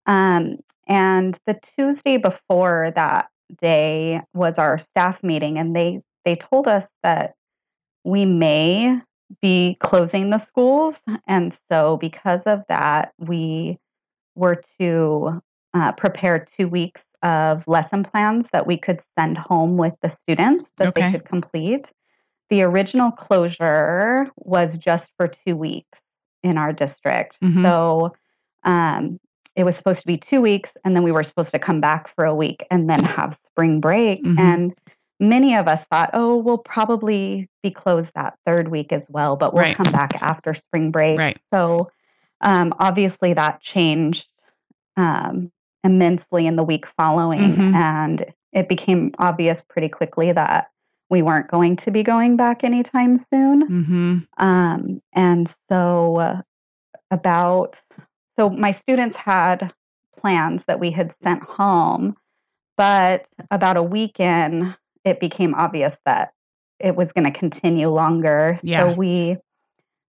[0.05, 3.27] Um, and the Tuesday before that
[3.61, 7.33] day was our staff meeting, and they they told us that
[8.03, 9.01] we may
[9.41, 10.95] be closing the schools,
[11.27, 13.77] and so because of that, we
[14.35, 15.41] were to
[15.73, 20.69] uh, prepare two weeks of lesson plans that we could send home with the students
[20.77, 21.01] that Okay.
[21.01, 21.91] they could complete.
[22.49, 25.99] The original closure was just for two weeks
[26.43, 27.37] in our district.
[27.43, 27.61] Mhm.
[27.63, 28.13] So
[28.63, 29.19] um,
[29.55, 32.13] it was supposed to be two weeks, and then we were supposed to come back
[32.15, 34.23] for a week and then have spring break.
[34.23, 34.39] Mhm.
[34.39, 34.73] And
[35.19, 39.53] many of us thought, oh, we'll probably be closed that third week as well, but
[39.53, 39.75] we'll Right.
[39.75, 41.17] come back after spring break.
[41.17, 41.37] Right.
[41.51, 41.89] So
[42.41, 44.27] um, obviously that changed
[44.95, 45.51] um,
[45.83, 47.39] immensely in the week following.
[47.55, 47.73] Mhm.
[47.75, 50.69] And it became obvious pretty quickly that
[51.09, 53.67] we weren't going to be going back anytime soon.
[53.67, 54.45] Mm-hmm.
[54.45, 56.41] Um, and so, uh,
[57.11, 57.81] about
[58.37, 59.73] so my students had
[60.19, 62.15] plans that we had sent home,
[62.75, 66.33] but about a week in, it became obvious that
[66.79, 68.59] it was going to continue longer.
[68.61, 68.89] Yeah.
[68.89, 69.37] So we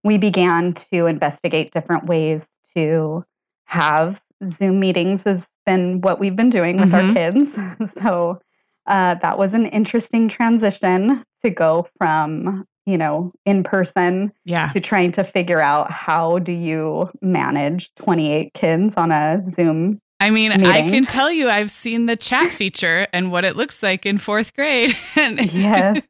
[0.04, 3.24] we began to investigate different ways to
[3.66, 5.22] have Zoom meetings.
[5.24, 7.08] Has been what we've been doing with Mhm.
[7.08, 7.92] our kids.
[8.02, 8.40] so
[8.88, 14.72] uh, that was an interesting transition to go from you know in person Yeah.
[14.72, 20.30] to trying to figure out how do you manage 28 kids on a zoom I
[20.30, 24.04] mean, I can tell you I've seen the chat feature and what it looks like
[24.04, 24.96] in fourth grade.
[25.16, 26.02] and Yes.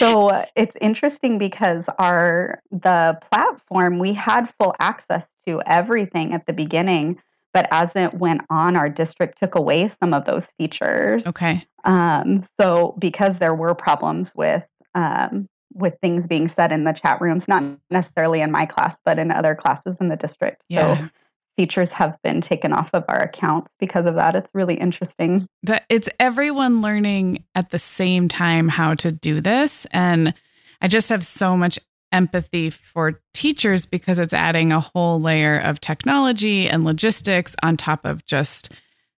[0.00, 6.46] so uh, it's interesting because our the platform we had full access to everything at
[6.46, 7.22] the beginning
[7.56, 11.66] but as it went on our district took away some of those features Okay.
[11.84, 14.64] Um, so because there were problems with
[14.94, 19.18] um, with things being said in the chat rooms, not necessarily in my class, but
[19.18, 20.62] in other classes in the district.
[20.68, 20.96] Yeah.
[20.96, 21.08] So
[21.56, 24.34] features have been taken off of our accounts because of that.
[24.36, 25.46] It's really interesting.
[25.62, 30.34] that it's everyone learning at the same time how to do this and
[30.82, 31.78] i just have so much
[32.12, 38.04] empathy for teachers because it's adding a whole layer of technology and logistics on top
[38.04, 38.70] of just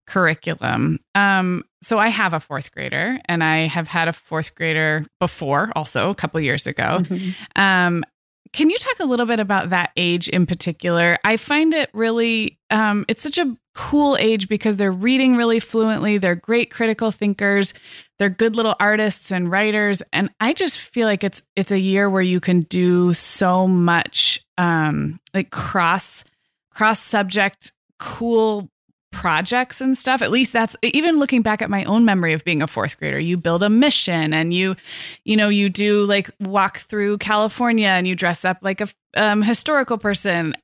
[0.07, 5.05] curriculum um so i have a fourth grader and i have had a fourth grader
[5.21, 7.35] before also a couple years ago Mhm.
[7.57, 8.05] um,
[8.55, 11.19] can you talk a little bit about that age in particular?
[11.23, 16.19] I find it really, um, it's such a cool age because they're reading really fluently.
[16.19, 17.75] They're great critical thinkers.
[18.19, 20.03] They're good little artists and writers.
[20.13, 24.45] And I just feel like it's it's a year where you can do so much,
[24.59, 26.25] um, like cross
[26.71, 28.69] cross subject, cool
[29.13, 30.23] projects and stuff.
[30.23, 33.21] At least that's even looking back at my own memory of being a fourth grader.
[33.21, 34.75] You build a mission and you
[35.25, 39.41] you know you do like walk through california and you dress up like a um,
[39.41, 40.55] historical person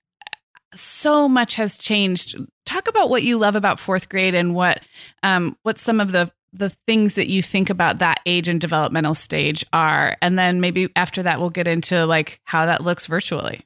[0.75, 4.81] so much has changed talk about what you love about fourth grade and what
[5.23, 9.15] um what some of the the things that you think about that age and developmental
[9.15, 13.65] stage are and then maybe after that we'll get into like how that looks virtually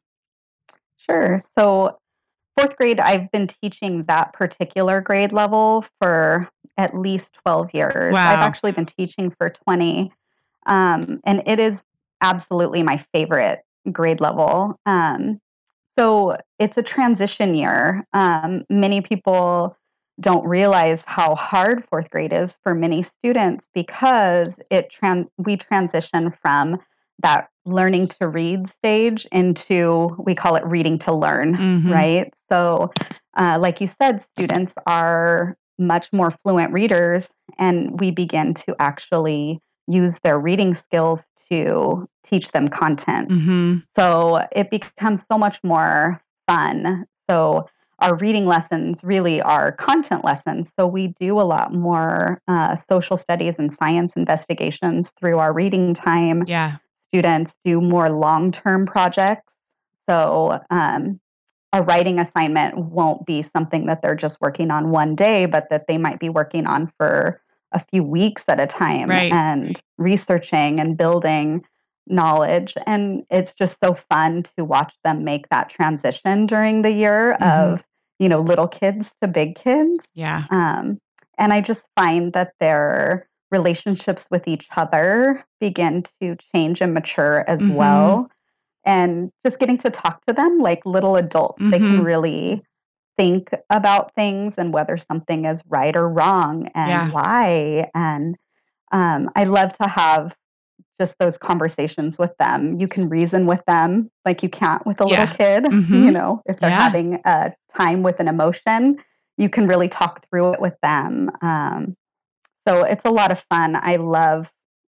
[1.09, 1.43] Sure.
[1.59, 1.99] So
[2.57, 8.13] fourth grade, I've been teaching that particular grade level for at least 12 years.
[8.13, 8.33] Wow.
[8.33, 10.13] I've actually been teaching for 20.
[10.67, 11.79] Um, and it is
[12.21, 14.79] absolutely my favorite grade level.
[14.87, 15.41] Um,
[15.99, 18.05] so it's a transition year.
[18.13, 19.77] Um, many people
[20.21, 24.93] don't realize how hard fourth grade is for many students because it
[25.39, 26.79] we transition from
[27.21, 31.93] that learning to read stage into we call it reading to learn Mhm.
[31.93, 32.91] right so
[33.37, 39.61] uh, like you said students are much more fluent readers and we begin to actually
[39.87, 43.79] use their reading skills to teach them content mm-hmm.
[43.99, 47.07] so it becomes so much more fun.
[47.31, 47.69] So
[48.01, 50.71] our reading lessons really are content lessons.
[50.79, 55.95] So we do a lot more uh, social studies and science investigations through our reading
[55.95, 56.45] time.
[56.47, 56.77] yeah
[57.13, 59.51] Students do more long term projects.
[60.09, 61.21] So um,
[61.73, 65.87] a writing assignment won't be something that they're just working on one day, but that
[65.89, 67.41] they might be working on for
[67.73, 69.33] a few weeks at a time Right.
[69.33, 71.65] and researching and building
[72.07, 72.75] knowledge.
[72.87, 77.75] And it's just so fun to watch them make that transition during the year Mhm.
[77.75, 77.85] of,
[78.19, 79.99] you know, little kids to big kids.
[80.15, 80.99] yeah Um,
[81.37, 87.45] and I just find that their relationships with each other begin to change and mature
[87.49, 87.75] as Mhm.
[87.75, 88.31] well.
[88.85, 92.05] And just getting to talk to them like little adults, they can Mhm.
[92.05, 92.63] really
[93.19, 97.11] think about things and whether something is right or wrong and Yeah.
[97.11, 97.91] why.
[97.95, 98.37] And
[98.93, 100.35] um, I love to have
[101.01, 102.81] just those conversations with them.
[102.81, 105.21] You can reason with them like you can't with a Yeah.
[105.23, 105.65] little kid.
[105.73, 106.05] Mhm.
[106.05, 106.83] You know, if they're Yeah.
[106.83, 108.99] having a time with an emotion,
[109.37, 111.31] you can really talk through it with them.
[111.43, 111.97] Um,
[112.67, 113.77] so it's a lot of fun.
[113.77, 114.47] I love,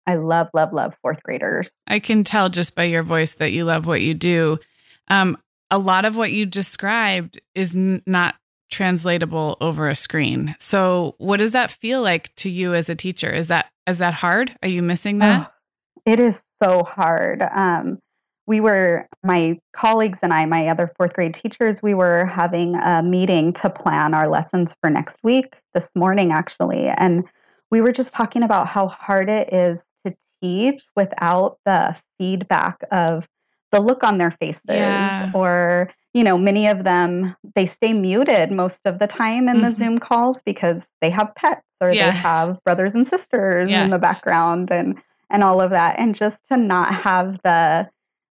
[0.06, 1.70] I love, love, love fourth graders.
[1.86, 4.58] I can tell just by your voice that you love what you do.
[5.08, 5.38] Um,
[5.72, 8.36] a lot of what you described is n- not
[8.70, 10.54] translatable over a screen.
[10.58, 13.30] So, what does that feel like to you as a teacher?
[13.30, 14.54] Is that is that hard?
[14.62, 15.50] Are you missing that?
[15.50, 15.52] Oh,
[16.04, 17.42] it is so hard.
[17.42, 17.98] Um,
[18.46, 23.02] we were my colleagues and I, my other fourth grade teachers, we were having a
[23.02, 27.24] meeting to plan our lessons for next week this morning, actually, and
[27.70, 33.26] we were just talking about how hard it is to teach without the feedback of
[33.72, 35.30] the look on their faces Yeah.
[35.34, 39.62] or you know many of them they stay muted most of the time in Mhm.
[39.62, 42.06] the zoom calls because they have pets or Yeah.
[42.10, 43.84] they have brothers and sisters Yeah.
[43.84, 45.00] in the background and
[45.30, 47.88] and all of that and just to not have the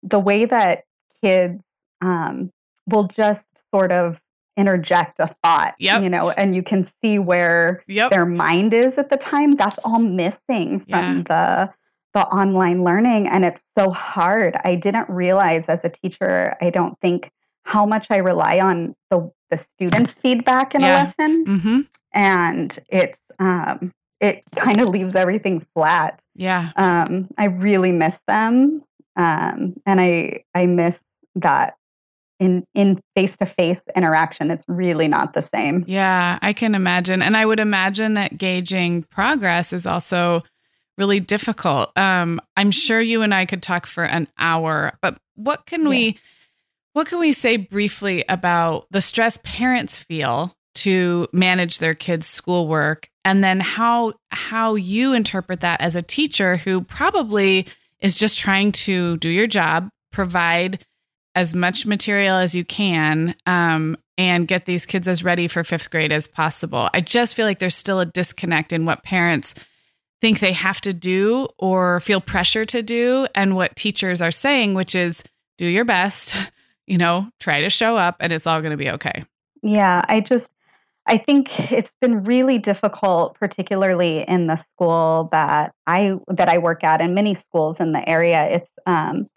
[0.03, 0.83] the way that
[1.21, 1.61] kids
[2.01, 2.51] um,
[2.87, 4.19] will just sort of
[4.57, 6.01] interject a thought Yep.
[6.03, 8.11] you know and you can see where Yep.
[8.11, 11.69] their mind is at the time that's all missing from the
[12.15, 16.97] the online learning and it's so hard i didn't realize as a teacher i don't
[17.01, 17.29] think
[17.65, 20.87] how much i rely on the the students feedback in Yeah.
[20.87, 21.79] a lesson Mm-hmm.
[22.13, 23.91] and it's um
[24.21, 26.71] it kind of leaves everything flat Yeah.
[26.77, 28.81] um i really miss them
[29.17, 30.99] um and i i miss
[31.35, 31.75] that
[32.39, 37.21] in in face to face interaction it's really not the same Yeah, I can imagine.
[37.21, 40.43] And I would imagine that gauging progress is also
[40.97, 41.91] really difficult.
[41.97, 46.19] Um, I'm sure you and I could talk for an hour, but what can we
[46.93, 53.09] what can we say briefly about the stress parents feel to manage their kids' schoolwork
[53.25, 57.67] and then how how you interpret that as a teacher who probably
[57.99, 60.85] is just trying to do your job, provide
[61.33, 65.89] as much material as you can um, and get these kids as ready for fifth
[65.89, 66.89] grade as possible.
[66.93, 69.53] I just feel like there's still a disconnect in what parents
[70.25, 74.73] think they have to do or feel pressure to do and what teachers are saying,
[74.73, 75.23] which is
[75.59, 76.35] do your best,
[76.87, 79.23] you know, try to show up and it's all going to be okay.
[79.61, 80.49] Yeah, I just
[81.05, 86.83] I think it's been really difficult particularly in the school that I that I work
[86.83, 88.45] at and many schools in the area.
[88.45, 89.27] It's um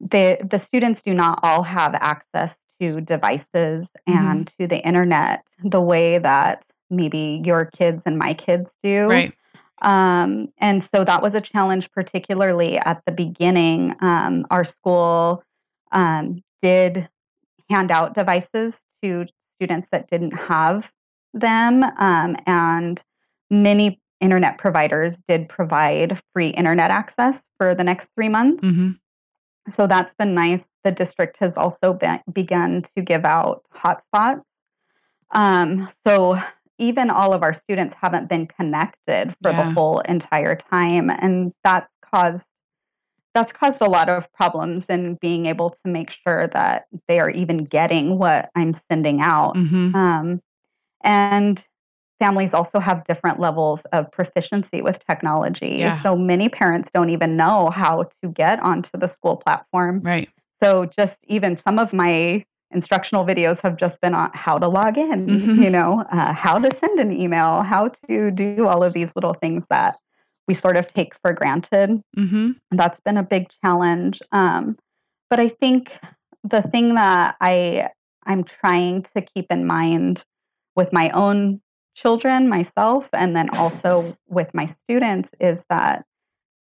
[0.00, 5.80] the the students do not all have access to devices and to the internet the
[5.80, 9.08] way that maybe your kids and my kids do.
[9.08, 9.34] Right.
[9.82, 13.94] Um, and so that was a challenge, particularly at the beginning.
[14.00, 15.42] Um, our school
[15.92, 17.08] um, did
[17.68, 20.90] hand out devices to students that didn't have
[21.34, 23.02] them, um, and
[23.50, 28.62] many internet providers did provide free internet access for the next three months.
[28.62, 28.92] hmm
[29.70, 30.64] So that's been nice.
[30.84, 34.42] The district has also been, begun to give out hotspots.
[35.32, 36.40] Um, so
[36.78, 39.64] even all of our students haven't been connected for Yeah.
[39.64, 42.46] the whole entire time, and that's caused
[43.34, 47.28] that's caused a lot of problems in being able to make sure that they are
[47.28, 49.56] even getting what I'm sending out.
[49.58, 50.40] hmm Um,
[51.02, 51.62] and
[52.18, 55.76] families also have different levels of proficiency with technology.
[55.80, 56.00] Yeah.
[56.02, 60.00] So many parents don't even know how to get onto the school platform.
[60.00, 60.30] Right.
[60.62, 64.98] So just even some of my instructional videos have just been on how to log
[64.98, 65.62] in, Mhm.
[65.62, 69.34] you know, uh, how to send an email, how to do all of these little
[69.34, 69.96] things that
[70.48, 72.02] we sort of take for granted.
[72.14, 74.20] Hmm that's been a big challenge.
[74.32, 74.76] Um,
[75.30, 75.90] but i think
[76.44, 77.88] the thing that i
[78.26, 80.24] i'm trying to keep in mind
[80.74, 81.60] with my own
[81.94, 86.04] children myself and then also with my students is that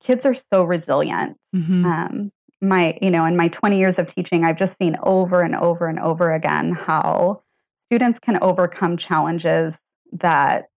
[0.03, 1.37] kids are so resilient.
[1.53, 2.31] Hmm um,
[2.61, 5.87] my you know in my 20 years of teaching i've just seen over and over
[5.87, 7.41] and over again how
[7.87, 9.77] students can overcome challenges
[10.13, 10.69] that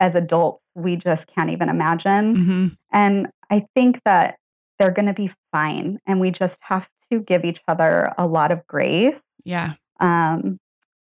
[0.00, 4.38] as adults we just can't even imagine hmm and I think that
[4.78, 5.98] they're going to be fine.
[6.06, 9.20] And we just have to give each other a lot of grace.
[9.44, 9.74] Yeah.
[10.00, 10.58] Um,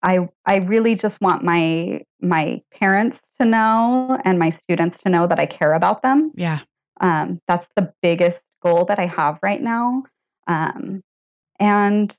[0.03, 5.25] I I really just want my my parents to know and my students to know
[5.27, 6.31] that I care about them.
[6.35, 6.59] Yeah.
[7.01, 10.03] Um, that's the biggest goal that I have right now.
[10.47, 11.01] Um,
[11.59, 12.15] and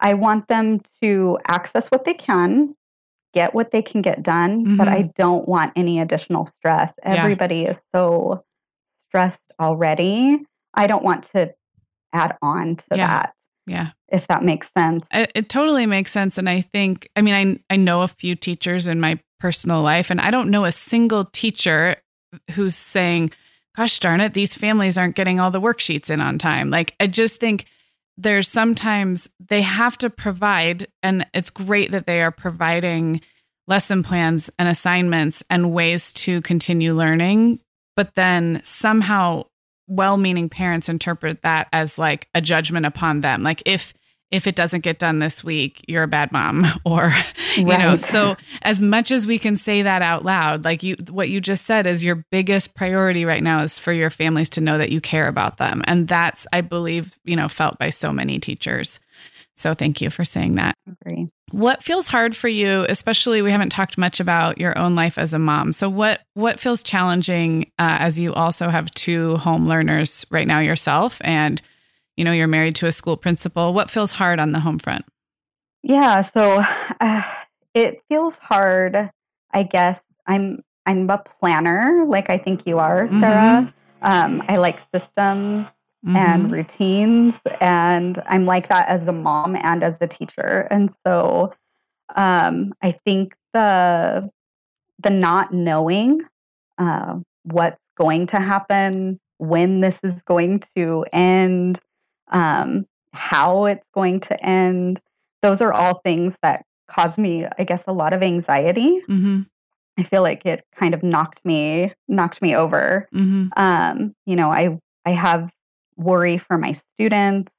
[0.00, 2.74] I want them to access what they can,
[3.32, 4.92] get what they can get done, but Mhm.
[4.92, 6.92] I don't want any additional stress.
[7.04, 7.14] Yeah.
[7.14, 8.44] Everybody is so
[9.08, 10.38] stressed already.
[10.74, 11.54] I don't want to
[12.12, 13.06] add on to Yeah.
[13.06, 13.34] that,
[13.66, 13.90] Yeah.
[14.08, 15.04] if that makes sense.
[15.12, 16.38] It, it totally makes sense.
[16.38, 17.34] And I think, I mean,
[17.70, 20.72] I, I know a few teachers in my personal life, and I don't know a
[20.72, 21.96] single teacher
[22.52, 23.30] who's saying,
[23.76, 26.70] gosh darn it, these families aren't getting all the worksheets in on time.
[26.70, 27.66] Like, I just think
[28.16, 33.20] there's sometimes they have to provide, and it's great that they are providing
[33.66, 37.60] lesson plans and assignments and ways to continue learning.
[37.96, 39.44] But then somehow
[39.86, 43.42] well meaning parents interpret that as like a judgment upon them.
[43.42, 43.92] Like, if
[44.34, 47.14] if it doesn't get done this week, you're a bad mom or
[47.56, 47.78] you right.
[47.78, 47.96] know.
[47.96, 51.66] So as much as we can say that out loud, like you what you just
[51.66, 55.00] said is your biggest priority right now is for your families to know that you
[55.00, 55.82] care about them.
[55.86, 58.98] And that's I believe, you know, felt by so many teachers.
[59.54, 60.76] So thank you for saying that.
[60.90, 61.28] Agree.
[61.52, 65.32] What feels hard for you, especially we haven't talked much about your own life as
[65.32, 65.70] a mom.
[65.70, 70.58] So what what feels challenging uh, as you also have two home learners right now
[70.58, 71.62] yourself and
[72.16, 73.74] you know you're married to a school principal.
[73.74, 75.04] What feels hard on the home front?
[75.82, 76.64] Yeah so
[77.00, 77.22] uh,
[77.74, 79.10] it feels hard
[79.52, 80.02] i guess.
[80.26, 83.72] I'm i'm a planner like i think you are sarah.
[84.02, 84.06] Mm-hmm.
[84.06, 85.66] um, i like systems
[86.06, 86.16] mm-hmm.
[86.16, 90.66] and routines and i'm like that as a mom and as a teacher.
[90.70, 91.52] And so
[92.16, 94.30] um, i think the
[95.02, 96.22] the not knowing
[96.78, 101.80] uh, what's going to happen when this is going to end
[102.34, 105.00] um, how it's going to end.
[105.42, 109.00] Those are all things that cause me, I guess, a lot of anxiety.
[109.08, 109.42] Mm-hmm.
[109.96, 113.08] I feel like it kind of knocked me knocked me over.
[113.14, 113.48] Mm-hmm.
[113.56, 115.50] Um, you know, I I have
[115.96, 117.52] worry for my students.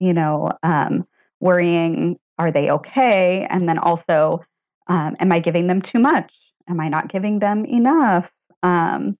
[0.00, 1.06] You know, um,
[1.40, 4.42] worrying are they okay, and then also,
[4.86, 6.32] um, am I giving them too much?
[6.68, 8.32] Am I not giving them enough?
[8.62, 9.18] Um,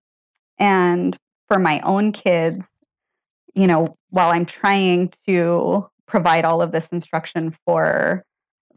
[0.58, 1.16] and
[1.48, 2.66] for my own kids,
[3.54, 8.24] you know, while I'm trying to provide all of this instruction for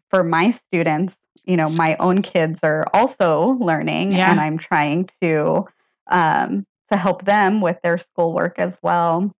[0.09, 4.32] for my students, you know, my own kids are also learning, yeah.
[4.32, 5.65] and I'm trying to
[6.09, 9.32] um, to help them with their schoolwork as well.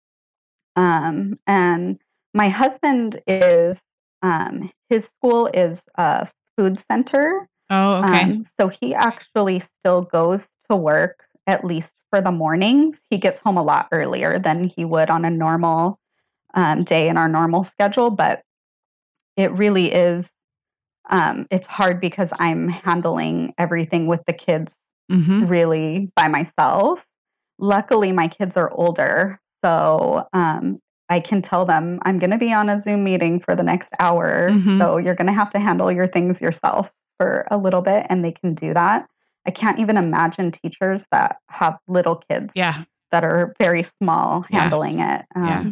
[0.76, 2.00] Um, and
[2.34, 3.78] my husband is
[4.22, 6.28] um, his school is a
[6.58, 7.48] food center.
[7.70, 8.24] Oh, okay.
[8.24, 13.00] Um, so he actually still goes to work at least for the mornings.
[13.10, 16.00] He gets home a lot earlier than he would on a normal
[16.54, 18.42] um, day in our normal schedule, but
[19.38, 20.30] it really is.
[21.10, 24.72] Um, it's hard because I'm handling everything with the kids
[25.12, 25.46] mm-hmm.
[25.46, 27.06] really by myself.
[27.60, 30.80] Luckily, my kids are older, so um,
[31.10, 33.92] I can tell them I'm going to be on a Zoom meeting for the next
[34.00, 34.50] hour.
[34.50, 34.80] Mm-hmm.
[34.80, 38.24] So you're going to have to handle your things yourself for a little bit, and
[38.24, 39.08] they can do that.
[39.46, 42.84] I can't even imagine teachers that have little kids yeah.
[43.12, 45.20] that are very small handling yeah.
[45.20, 45.26] it.
[45.36, 45.72] Um, yeah.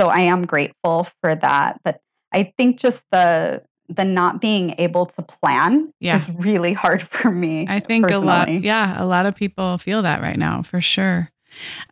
[0.00, 1.80] So I am grateful for that.
[1.84, 2.00] But
[2.32, 6.16] I think just the the not being able to plan yeah.
[6.16, 7.66] is really hard for me.
[7.68, 8.26] I think personally.
[8.26, 11.30] a lot, yeah, a lot of people feel that right now for sure.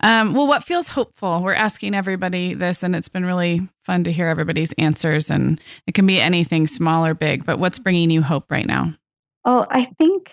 [0.00, 1.42] Um, well, what feels hopeful?
[1.42, 5.30] We're asking everybody this, and it's been really fun to hear everybody's answers.
[5.30, 8.94] And it can be anything small or big, but what's bringing you hope right now?
[9.44, 10.32] Oh, I think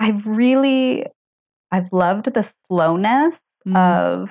[0.00, 1.04] I've really,
[1.70, 3.34] I've loved the slowness
[3.66, 3.76] mm-hmm.
[3.76, 4.30] of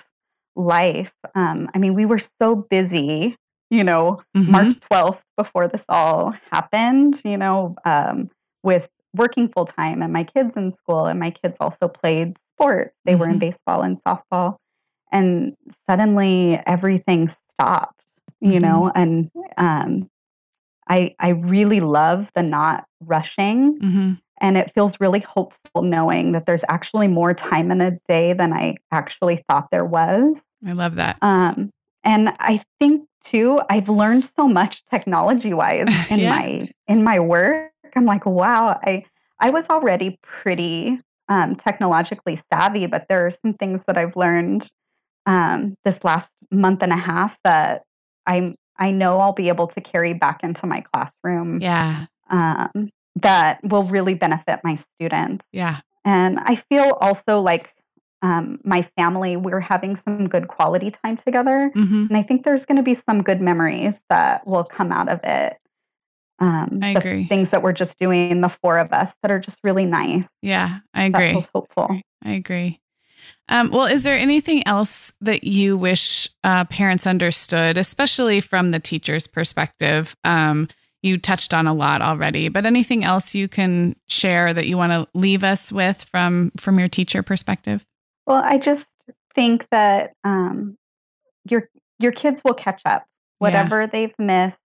[0.55, 1.13] life.
[1.35, 3.35] Um, I mean, we were so busy,
[3.69, 4.51] you know, mm-hmm.
[4.51, 8.29] March 12th before this all happened, you know, um,
[8.63, 12.95] with working full time and my kids in school, and my kids also played sports.
[13.05, 13.19] They mm-hmm.
[13.19, 13.39] were in mm-hmm.
[13.39, 14.57] baseball and softball.
[15.11, 15.55] And
[15.89, 18.01] suddenly everything stopped,
[18.41, 19.01] you know, mm-hmm.
[19.01, 20.09] and um,
[20.87, 23.77] I, I really love the not rushing.
[24.39, 28.53] And it feels really hopeful knowing that there's actually more time in a day than
[28.53, 30.37] I actually thought there was.
[30.65, 31.17] I love that.
[31.21, 31.71] Um,
[32.03, 36.29] and I think too, I've learned so much technology wise in yeah.
[36.29, 37.71] my in my work.
[37.95, 39.05] I'm like, wow, I
[39.39, 44.69] I was already pretty um, technologically savvy, but there are some things that I've learned
[45.25, 47.83] um, this last month and a half that
[48.25, 51.61] I'm I know I'll be able to carry back into my classroom.
[51.61, 52.05] Yeah.
[52.29, 52.89] Um,
[53.21, 55.45] that will really benefit my students.
[55.51, 55.81] Yeah.
[56.05, 57.73] And I feel also like
[58.21, 61.71] um, my family, we're having some good quality time together.
[61.75, 62.05] Mm-hmm.
[62.09, 65.19] And I think there's going to be some good memories that will come out of
[65.23, 65.57] it.
[66.39, 67.25] Um, I agree.
[67.25, 70.27] Things that we're just doing, the four of us, that are just really nice.
[70.41, 71.27] Yeah, I agree.
[71.27, 71.99] That feels hopeful.
[72.23, 72.79] I agree.
[73.49, 78.79] Um, well, is there anything else that you wish uh, parents understood, especially from the
[78.79, 80.15] teacher's perspective?
[80.23, 80.67] Um,
[81.07, 84.91] you touched on a lot already, but anything else you can share that you want
[84.91, 87.85] to leave us with from from your teacher perspective?
[88.25, 88.85] Well, I just
[89.35, 90.77] think that um,
[91.49, 93.05] your your kids will catch up.
[93.39, 93.87] Whatever yeah.
[93.87, 94.59] they've missed,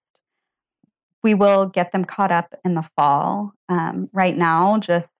[1.22, 3.52] we will get them caught up in the fall.
[3.68, 5.10] Um, right now, just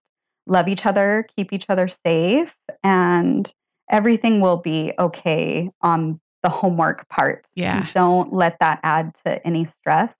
[0.45, 2.53] love each other, keep each other safe,
[2.83, 3.51] and
[3.89, 7.45] everything will be okay on the homework part.
[7.55, 7.87] Yeah.
[7.93, 10.13] Don't let that add to any stress.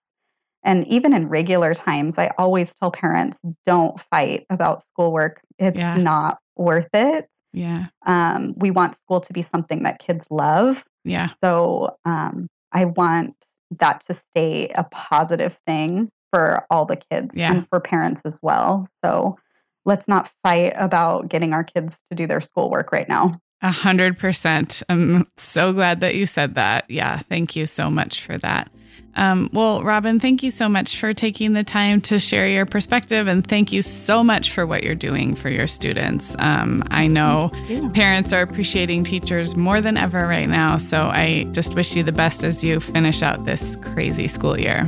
[0.64, 5.42] And even in regular times, I always tell parents don't fight about schoolwork.
[5.60, 5.98] It's yeah.
[5.98, 7.28] not worth it.
[7.52, 7.88] Yeah.
[8.06, 10.84] Um, we want school to be something that kids love.
[11.04, 11.30] Yeah.
[11.44, 13.36] So um, I want
[13.80, 17.52] that to stay a positive thing for all the kids Yeah.
[17.52, 18.88] and for parents as well.
[19.04, 19.38] So
[19.86, 23.40] let's not fight about getting our kids to do their schoolwork right now.
[23.64, 24.84] A hundred percent.
[24.90, 26.84] I'm so glad that you said that.
[26.90, 28.70] Yeah, thank you so much for that.
[29.16, 33.28] Um, well, Robyn, thank you so much for taking the time to share your perspective,
[33.28, 36.36] and thank you so much for what you're doing for your students.
[36.40, 37.52] Um, I know
[37.94, 42.12] parents are appreciating teachers more than ever right now, so I just wish you the
[42.12, 44.86] best as you finish out this crazy school year.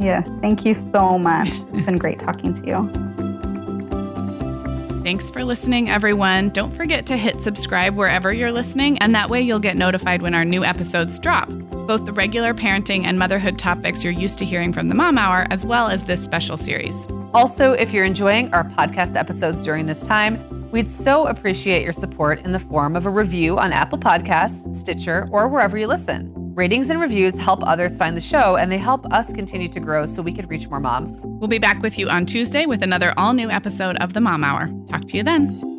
[0.00, 1.50] Yes, thank you so much.
[1.72, 3.07] It's been great talking to you.
[5.08, 6.50] Thanks for listening, everyone.
[6.50, 10.34] Don't forget to hit subscribe wherever you're listening, and that way you'll get notified when
[10.34, 11.48] our new episodes drop.
[11.48, 15.46] Both the regular parenting and motherhood topics you're used to hearing from the Mom Hour,
[15.48, 17.06] as well as this special series.
[17.32, 22.44] Also, if you're enjoying our podcast episodes during this time, we'd so appreciate your support
[22.44, 26.47] in the form of a review on Apple Podcasts, Stitcher, or wherever you listen.
[26.58, 30.06] Ratings and reviews help others find the show, and they help us continue to grow
[30.06, 31.22] so we could reach more moms.
[31.24, 34.42] We'll be back with you on Tuesday with another all new episode of the Mom
[34.42, 34.68] Hour.
[34.90, 35.77] Talk to you then.